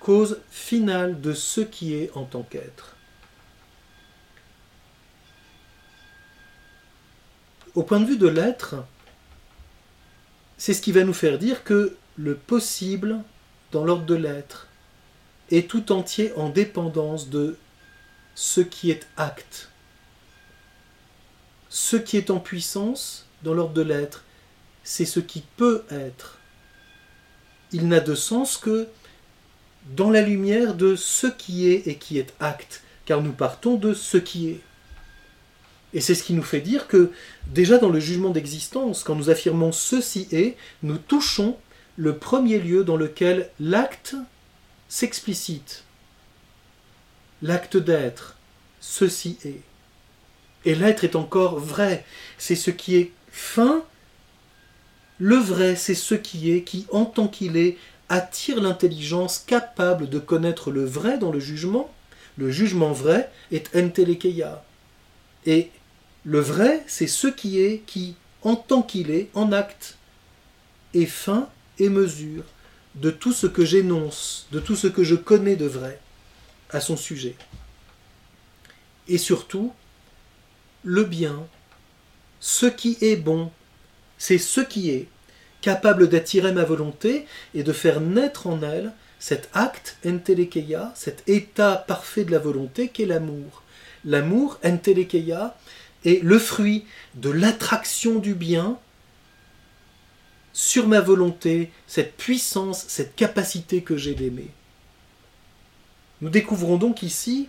cause 0.00 0.40
finale 0.50 1.20
de 1.20 1.32
ce 1.32 1.60
qui 1.60 1.94
est 1.94 2.10
en 2.14 2.24
tant 2.24 2.42
qu'être. 2.42 2.96
Au 7.74 7.82
point 7.82 8.00
de 8.00 8.06
vue 8.06 8.16
de 8.16 8.28
l'être, 8.28 8.76
c'est 10.56 10.72
ce 10.72 10.80
qui 10.80 10.92
va 10.92 11.04
nous 11.04 11.12
faire 11.12 11.38
dire 11.38 11.62
que 11.64 11.96
le 12.16 12.34
possible 12.34 13.22
dans 13.72 13.84
l'ordre 13.84 14.06
de 14.06 14.14
l'être 14.14 14.68
est 15.50 15.68
tout 15.68 15.92
entier 15.92 16.32
en 16.36 16.48
dépendance 16.48 17.28
de 17.28 17.58
ce 18.34 18.60
qui 18.60 18.90
est 18.90 19.06
acte. 19.16 19.70
Ce 21.68 21.96
qui 21.96 22.16
est 22.16 22.30
en 22.30 22.40
puissance 22.40 23.26
dans 23.42 23.52
l'ordre 23.52 23.74
de 23.74 23.82
l'être, 23.82 24.24
c'est 24.82 25.04
ce 25.04 25.20
qui 25.20 25.42
peut 25.56 25.84
être. 25.90 26.35
Il 27.72 27.88
n'a 27.88 28.00
de 28.00 28.14
sens 28.14 28.56
que 28.56 28.86
dans 29.94 30.10
la 30.10 30.22
lumière 30.22 30.74
de 30.74 30.96
ce 30.96 31.26
qui 31.26 31.68
est 31.68 31.86
et 31.86 31.96
qui 31.96 32.18
est 32.18 32.34
acte, 32.40 32.82
car 33.04 33.22
nous 33.22 33.32
partons 33.32 33.76
de 33.76 33.94
ce 33.94 34.16
qui 34.16 34.48
est. 34.48 34.60
Et 35.94 36.00
c'est 36.00 36.14
ce 36.14 36.24
qui 36.24 36.34
nous 36.34 36.42
fait 36.42 36.60
dire 36.60 36.88
que 36.88 37.12
déjà 37.46 37.78
dans 37.78 37.88
le 37.88 38.00
jugement 38.00 38.30
d'existence, 38.30 39.04
quand 39.04 39.14
nous 39.14 39.30
affirmons 39.30 39.72
ceci 39.72 40.28
est, 40.32 40.56
nous 40.82 40.98
touchons 40.98 41.56
le 41.96 42.16
premier 42.16 42.58
lieu 42.58 42.84
dans 42.84 42.96
lequel 42.96 43.50
l'acte 43.60 44.16
s'explicite 44.88 45.84
l'acte 47.42 47.76
d'être, 47.76 48.36
ceci 48.80 49.38
est. 49.44 49.60
Et 50.64 50.74
l'être 50.74 51.04
est 51.04 51.16
encore 51.16 51.58
vrai, 51.58 52.04
c'est 52.38 52.56
ce 52.56 52.70
qui 52.70 52.96
est 52.96 53.12
fin. 53.30 53.82
Le 55.18 55.36
vrai, 55.36 55.76
c'est 55.76 55.94
ce 55.94 56.14
qui 56.14 56.50
est, 56.50 56.62
qui, 56.62 56.86
en 56.92 57.04
tant 57.04 57.28
qu'il 57.28 57.56
est, 57.56 57.78
attire 58.08 58.60
l'intelligence 58.60 59.38
capable 59.38 60.08
de 60.08 60.18
connaître 60.18 60.70
le 60.70 60.84
vrai 60.84 61.18
dans 61.18 61.32
le 61.32 61.40
jugement. 61.40 61.92
Le 62.36 62.50
jugement 62.50 62.92
vrai 62.92 63.30
est 63.50 63.74
entelekeia. 63.74 64.64
Et 65.46 65.70
le 66.24 66.40
vrai, 66.40 66.84
c'est 66.86 67.06
ce 67.06 67.28
qui 67.28 67.60
est, 67.60 67.82
qui, 67.86 68.14
en 68.42 68.56
tant 68.56 68.82
qu'il 68.82 69.10
est, 69.10 69.28
en 69.34 69.52
acte, 69.52 69.96
est 70.92 71.06
fin 71.06 71.48
et 71.78 71.88
mesure 71.88 72.44
de 72.96 73.10
tout 73.10 73.32
ce 73.32 73.46
que 73.46 73.64
j'énonce, 73.64 74.46
de 74.52 74.60
tout 74.60 74.76
ce 74.76 74.86
que 74.86 75.04
je 75.04 75.14
connais 75.14 75.56
de 75.56 75.66
vrai 75.66 76.00
à 76.70 76.80
son 76.80 76.96
sujet. 76.96 77.36
Et 79.08 79.18
surtout, 79.18 79.72
le 80.82 81.04
bien, 81.04 81.46
ce 82.40 82.66
qui 82.66 82.98
est 83.00 83.16
bon, 83.16 83.50
c'est 84.18 84.38
ce 84.38 84.60
qui 84.60 84.90
est 84.90 85.08
capable 85.60 86.08
d'attirer 86.08 86.52
ma 86.52 86.64
volonté 86.64 87.26
et 87.54 87.62
de 87.62 87.72
faire 87.72 88.00
naître 88.00 88.46
en 88.46 88.62
elle 88.62 88.92
cet 89.18 89.48
acte 89.52 89.96
entelekeia, 90.06 90.92
cet 90.94 91.28
état 91.28 91.84
parfait 91.88 92.24
de 92.24 92.30
la 92.30 92.38
volonté 92.38 92.88
qu'est 92.88 93.06
l'amour. 93.06 93.62
L'amour, 94.04 94.58
entelekeia, 94.64 95.56
est 96.04 96.22
le 96.22 96.38
fruit 96.38 96.84
de 97.14 97.30
l'attraction 97.30 98.18
du 98.18 98.34
bien 98.34 98.78
sur 100.52 100.86
ma 100.88 101.00
volonté, 101.00 101.70
cette 101.86 102.16
puissance, 102.16 102.84
cette 102.88 103.14
capacité 103.16 103.82
que 103.82 103.96
j'ai 103.96 104.14
d'aimer. 104.14 104.50
Nous 106.20 106.30
découvrons 106.30 106.76
donc 106.76 107.02
ici 107.02 107.48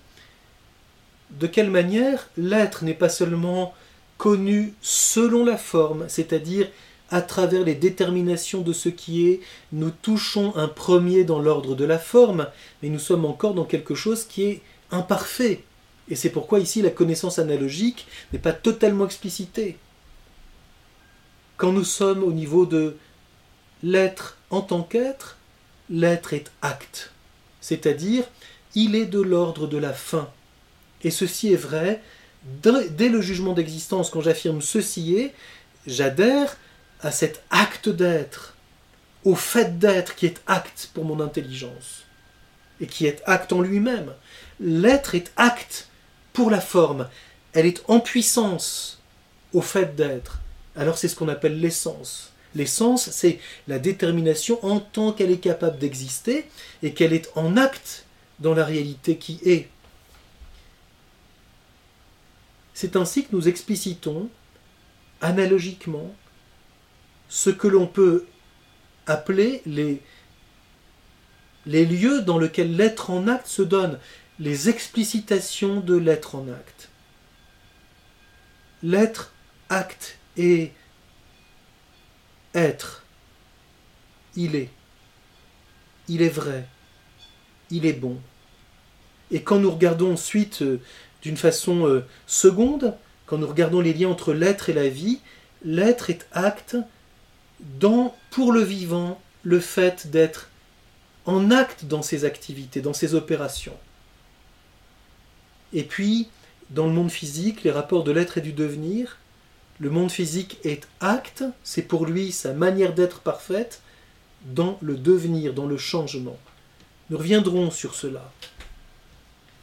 de 1.32 1.48
quelle 1.48 1.70
manière 1.70 2.30
l'être 2.36 2.84
n'est 2.84 2.94
pas 2.94 3.10
seulement 3.10 3.74
connu 4.18 4.74
selon 4.82 5.46
la 5.46 5.58
forme, 5.58 6.06
c'est-à-dire 6.08 6.68
à 7.10 7.22
travers 7.22 7.64
les 7.64 7.76
déterminations 7.76 8.62
de 8.62 8.74
ce 8.74 8.90
qui 8.90 9.28
est, 9.30 9.40
nous 9.72 9.92
touchons 9.92 10.56
un 10.56 10.68
premier 10.68 11.24
dans 11.24 11.40
l'ordre 11.40 11.76
de 11.76 11.86
la 11.86 12.00
forme, 12.00 12.48
mais 12.82 12.90
nous 12.90 13.00
sommes 13.00 13.26
encore 13.26 13.54
dans 13.54 13.66
quelque 13.66 13.96
chose 13.96 14.26
qui 14.26 14.44
est 14.44 14.62
imparfait. 14.92 15.64
Et 16.10 16.16
c'est 16.16 16.30
pourquoi 16.30 16.60
ici 16.60 16.82
la 16.82 16.90
connaissance 16.90 17.40
analogique 17.40 18.08
n'est 18.34 18.40
pas 18.40 18.54
totalement 18.54 19.06
explicitée. 19.06 19.78
Quand 21.56 21.72
nous 21.72 21.84
sommes 21.84 22.24
au 22.24 22.32
niveau 22.32 22.66
de 22.66 22.98
l'être 23.84 24.38
en 24.50 24.62
tant 24.62 24.84
qu'être, 24.84 25.38
l'être 25.90 26.34
est 26.34 26.52
acte, 26.62 27.12
c'est-à-dire 27.62 28.26
il 28.76 28.96
est 28.96 29.06
de 29.06 29.22
l'ordre 29.22 29.68
de 29.68 29.78
la 29.78 29.94
fin. 29.94 30.30
Et 31.04 31.12
ceci 31.12 31.54
est 31.54 31.58
vrai 31.58 32.02
dès 32.64 33.10
le 33.10 33.22
jugement 33.22 33.54
d'existence, 33.54 34.10
quand 34.10 34.22
j'affirme 34.22 34.62
ceci 34.62 35.16
est, 35.16 35.34
j'adhère 35.86 36.58
à 37.02 37.12
cet 37.12 37.44
acte 37.50 37.90
d'être, 37.90 38.56
au 39.24 39.36
fait 39.36 39.78
d'être 39.80 40.16
qui 40.16 40.26
est 40.26 40.42
acte 40.48 40.90
pour 40.94 41.06
mon 41.06 41.20
intelligence, 41.20 42.04
et 42.80 42.88
qui 42.88 43.06
est 43.06 43.22
acte 43.26 43.54
en 43.54 43.62
lui-même. 43.62 44.14
L'être 44.60 45.16
est 45.16 45.32
acte 45.36 45.88
pour 46.34 46.50
la 46.50 46.62
forme, 46.62 47.08
elle 47.54 47.66
est 47.66 47.84
en 47.88 48.00
puissance 48.00 49.00
au 49.54 49.62
fait 49.62 49.96
d'être. 49.96 50.40
Alors 50.76 50.98
c'est 50.98 51.08
ce 51.08 51.16
qu'on 51.16 51.28
appelle 51.28 51.60
l'essence. 51.60 52.32
L'essence, 52.56 53.10
c'est 53.12 53.40
la 53.68 53.80
détermination 53.80 54.64
en 54.66 54.80
tant 54.80 55.12
qu'elle 55.12 55.32
est 55.32 55.38
capable 55.38 55.78
d'exister 55.78 56.46
et 56.82 56.94
qu'elle 56.94 57.14
est 57.14 57.30
en 57.36 57.58
acte 57.58 58.06
dans 58.40 58.54
la 58.54 58.66
réalité 58.66 59.18
qui 59.18 59.40
est. 59.46 59.68
C'est 62.80 62.96
ainsi 62.96 63.26
que 63.26 63.36
nous 63.36 63.48
explicitons 63.48 64.30
analogiquement 65.20 66.14
ce 67.28 67.50
que 67.50 67.68
l'on 67.68 67.88
peut 67.88 68.28
appeler 69.08 69.64
les, 69.66 70.00
lieux 71.66 72.22
dans 72.22 72.38
lesquels 72.38 72.76
l'être 72.76 73.10
en 73.10 73.28
acte 73.28 73.48
se 73.48 73.64
donne, 73.64 73.98
les 74.38 74.70
explicitations 74.70 75.80
de 75.80 75.96
l'être 75.96 76.36
en 76.36 76.48
acte. 76.50 76.90
L'être, 78.84 79.34
acte 79.70 80.20
et 80.38 80.72
être. 82.54 83.06
Il 84.36 84.56
est. 84.56 84.70
Il 86.08 86.22
est 86.22 86.30
vrai. 86.30 86.68
Il 87.72 87.88
est 87.88 87.94
bon. 87.94 88.22
Et 89.32 89.42
quand 89.42 89.58
nous 89.58 89.72
regardons 89.72 90.14
ensuite 90.14 90.62
euh, 90.62 90.80
d'une 91.22 91.38
façon 91.38 91.88
euh, 91.88 92.06
seconde, 92.26 92.96
quand 93.26 93.38
nous 93.38 93.48
regardons 93.48 93.82
les 93.82 93.94
liens 93.94 94.10
entre 94.10 94.34
l'être 94.34 94.70
et 94.70 94.74
la 94.74 94.90
vie, 94.90 95.20
l'être 95.64 96.10
est 96.10 96.28
acte 96.32 96.78
dans, 97.80 98.16
pour 98.30 98.52
le 98.52 98.62
vivant, 98.62 99.20
le 99.44 99.60
fait 99.60 100.08
d'être 100.08 100.50
en 101.26 101.52
acte 101.52 101.86
dans 101.86 102.02
ses 102.02 102.26
activités, 102.26 102.82
dans 102.82 102.94
ses 102.94 103.16
opérations. 103.16 103.78
Et 105.74 105.84
puis, 105.84 106.30
dans 106.70 106.86
le 106.86 106.94
monde 106.94 107.12
physique, 107.12 107.64
les 107.64 107.72
rapports 107.72 108.04
de 108.04 108.12
l'être 108.12 108.38
et 108.38 108.42
du 108.42 108.54
devenir, 108.54 109.18
le 109.80 109.90
monde 109.90 110.12
physique 110.12 110.58
est 110.64 110.88
acte, 111.02 111.44
c'est 111.64 111.84
pour 111.84 112.06
lui 112.06 112.32
sa 112.32 112.54
manière 112.54 112.94
d'être 112.94 113.20
parfaite 113.20 113.82
dans 114.46 114.78
le 114.82 114.96
devenir, 114.96 115.54
dans 115.54 115.68
le 115.68 115.78
changement. 115.78 116.38
Nous 117.10 117.18
reviendrons 117.18 117.72
sur 117.72 117.96
cela. 117.96 118.32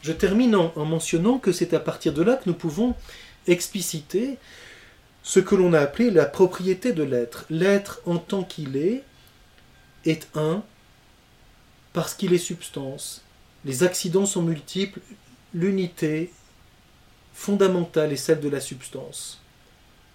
Je 0.04 0.12
termine 0.12 0.54
en, 0.54 0.84
mentionnant 0.84 1.38
que 1.38 1.50
c'est 1.50 1.72
à 1.72 1.80
partir 1.80 2.12
de 2.12 2.22
là 2.22 2.36
que 2.36 2.42
nous 2.44 2.54
pouvons 2.54 2.94
expliciter 3.46 4.36
ce 5.22 5.40
que 5.40 5.54
l'on 5.54 5.72
a 5.72 5.80
appelé 5.80 6.10
la 6.10 6.26
propriété 6.26 6.92
de 6.92 7.02
l'être. 7.02 7.46
L'être 7.48 8.02
en 8.04 8.18
tant 8.18 8.44
qu'il 8.44 8.76
est 8.76 9.02
est 10.04 10.28
un 10.34 10.62
parce 11.94 12.12
qu'il 12.12 12.34
est 12.34 12.38
substance. 12.38 13.22
Les 13.64 13.82
accidents 13.82 14.26
sont 14.26 14.42
multiples, 14.42 15.00
l'unité 15.54 16.30
fondamentale 17.32 18.12
est 18.12 18.16
celle 18.16 18.40
de 18.40 18.50
la 18.50 18.60
substance 18.60 19.40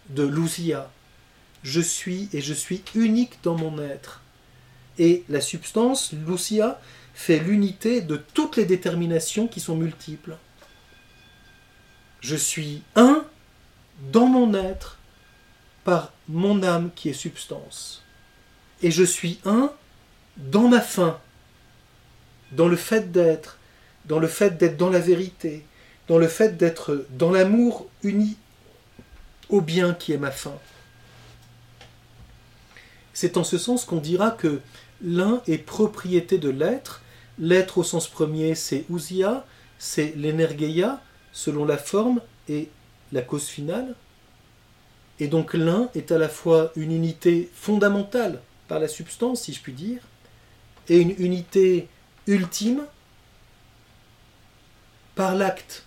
de 0.10 0.22
l'ousia. 0.22 0.92
Je 1.64 1.82
suis 1.82 2.30
et 2.32 2.42
je 2.42 2.54
suis 2.54 2.84
unique 2.94 3.40
dans 3.42 3.56
mon 3.56 3.82
être. 3.82 4.22
Et 5.00 5.24
la 5.30 5.42
substance, 5.42 6.14
l'ousia, 6.14 6.80
fait 7.20 7.40
l'unité 7.40 8.00
de 8.00 8.16
toutes 8.16 8.56
les 8.56 8.64
déterminations 8.64 9.50
qui 9.50 9.60
sont 9.60 9.76
multiples. 9.76 10.38
Je 12.22 12.38
suis 12.38 12.82
un 12.96 13.26
dans 14.14 14.26
mon 14.26 14.54
être 14.54 15.00
par 15.84 16.14
mon 16.30 16.64
âme 16.64 16.92
qui 16.96 17.10
est 17.10 17.14
substance. 17.14 18.06
Et 18.82 18.90
je 18.90 19.04
suis 19.04 19.42
un 19.44 19.74
dans 20.38 20.70
ma 20.70 20.80
fin, 20.80 21.20
dans 22.54 22.70
le 22.70 22.78
fait 22.78 23.12
d'être, 23.12 23.58
dans 24.06 24.20
le 24.20 24.30
fait 24.30 24.58
d'être 24.58 24.78
dans 24.78 24.90
la 24.90 25.00
vérité, 25.00 25.66
dans 26.08 26.20
le 26.20 26.30
fait 26.30 26.56
d'être 26.56 27.06
dans 27.10 27.32
l'amour 27.32 27.90
uni 28.02 28.38
au 29.50 29.60
bien 29.60 29.94
qui 29.94 30.14
est 30.14 30.18
ma 30.18 30.32
fin. 30.32 30.58
C'est 33.14 33.36
en 33.36 33.44
ce 33.44 33.58
sens 33.58 33.84
qu'on 33.84 33.98
dira 33.98 34.32
que 34.32 34.62
l'un 35.04 35.42
est 35.48 35.58
propriété 35.58 36.38
de 36.38 36.50
l'être. 36.50 37.02
L'être 37.40 37.78
au 37.78 37.84
sens 37.84 38.08
premier, 38.08 38.56
c'est 38.56 38.86
ousia, 38.90 39.46
c'est 39.78 40.14
l'energeia, 40.16 41.02
selon 41.32 41.66
la 41.66 41.78
forme 41.78 42.22
et 42.48 42.70
la 43.12 43.22
cause 43.22 43.48
finale. 43.48 43.96
Et 45.20 45.28
donc 45.28 45.54
l'un 45.54 45.90
est 45.96 46.12
à 46.12 46.18
la 46.18 46.30
fois 46.30 46.72
une 46.76 46.92
unité 46.92 47.50
fondamentale 47.54 48.42
par 48.68 48.80
la 48.80 48.88
substance, 48.88 49.44
si 49.44 49.54
je 49.54 49.62
puis 49.62 49.74
dire, 49.74 50.02
et 50.88 51.00
une 51.00 51.16
unité 51.18 51.88
ultime 52.28 52.86
par 55.16 55.36
l'acte, 55.36 55.86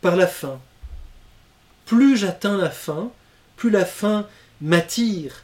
par 0.00 0.16
la 0.16 0.26
fin 0.26 0.60
plus 1.88 2.18
j'atteins 2.18 2.58
la 2.58 2.68
fin, 2.68 3.10
plus 3.56 3.70
la 3.70 3.86
fin 3.86 4.28
m'attire 4.60 5.42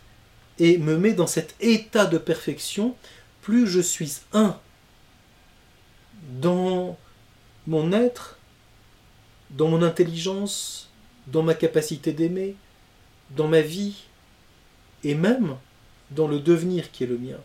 et 0.58 0.76
me 0.76 0.98
met 0.98 1.14
dans 1.14 1.26
cet 1.26 1.54
état 1.58 2.04
de 2.04 2.18
perfection, 2.18 2.94
plus 3.40 3.66
je 3.66 3.80
suis 3.80 4.18
un 4.34 4.54
dans 6.24 6.96
mon 7.66 7.92
être, 7.92 8.38
dans 9.50 9.68
mon 9.68 9.82
intelligence, 9.82 10.90
dans 11.26 11.42
ma 11.42 11.54
capacité 11.54 12.12
d'aimer, 12.12 12.56
dans 13.30 13.48
ma 13.48 13.60
vie, 13.60 14.04
et 15.02 15.14
même 15.14 15.56
dans 16.10 16.28
le 16.28 16.40
devenir 16.40 16.90
qui 16.90 17.04
est 17.04 17.08
le 17.08 17.18
mien. 17.18 17.38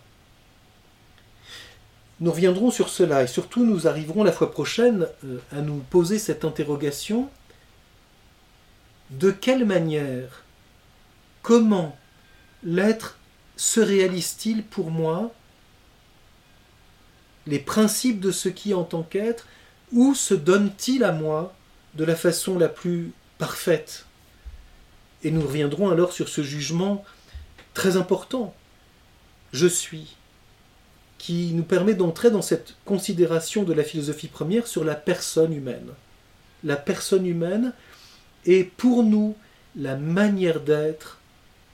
Nous 2.19 2.31
reviendrons 2.31 2.71
sur 2.71 2.89
cela 2.89 3.23
et 3.23 3.27
surtout 3.27 3.65
nous 3.65 3.87
arriverons 3.87 4.23
la 4.23 4.31
fois 4.31 4.51
prochaine 4.51 5.07
euh, 5.23 5.39
à 5.51 5.61
nous 5.61 5.77
poser 5.89 6.19
cette 6.19 6.43
interrogation 6.43 7.29
de 9.09 9.31
quelle 9.31 9.65
manière, 9.65 10.43
comment 11.41 11.97
l'être 12.63 13.17
se 13.55 13.79
réalise-t-il 13.79 14.63
pour 14.63 14.91
moi 14.91 15.31
les 17.47 17.59
principes 17.59 18.19
de 18.19 18.31
ce 18.31 18.49
qui 18.49 18.73
en 18.73 18.83
tant 18.83 19.03
qu'être, 19.03 19.47
ou 19.91 20.13
se 20.13 20.33
donne-t-il 20.33 21.03
à 21.03 21.11
moi 21.11 21.53
de 21.95 22.03
la 22.03 22.15
façon 22.15 22.57
la 22.57 22.69
plus 22.69 23.11
parfaite? 23.37 24.05
Et 25.23 25.31
nous 25.31 25.41
reviendrons 25.41 25.89
alors 25.89 26.13
sur 26.13 26.29
ce 26.29 26.41
jugement 26.43 27.03
très 27.73 27.97
important. 27.97 28.53
Je 29.51 29.67
suis, 29.67 30.15
qui 31.17 31.51
nous 31.53 31.63
permet 31.63 31.95
d'entrer 31.95 32.31
dans 32.31 32.41
cette 32.41 32.75
considération 32.85 33.63
de 33.63 33.73
la 33.73 33.83
philosophie 33.83 34.27
première 34.27 34.67
sur 34.67 34.83
la 34.83 34.95
personne 34.95 35.53
humaine. 35.53 35.89
La 36.63 36.75
personne 36.75 37.25
humaine 37.25 37.73
est 38.45 38.63
pour 38.63 39.03
nous 39.03 39.35
la 39.75 39.95
manière 39.95 40.61
d'être 40.61 41.19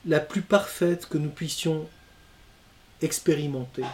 la 0.06 0.20
plus 0.20 0.42
parfaite 0.42 1.06
que 1.08 1.18
nous 1.18 1.30
puissions 1.30 1.88
expérimenter. 3.02 3.84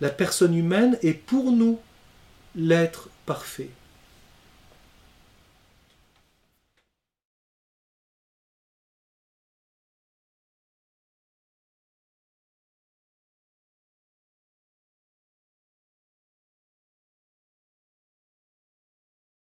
La 0.00 0.10
personne 0.10 0.54
humaine 0.54 0.98
est 1.02 1.14
pour 1.14 1.52
nous 1.52 1.78
l'être 2.56 3.08
parfait. 3.26 3.70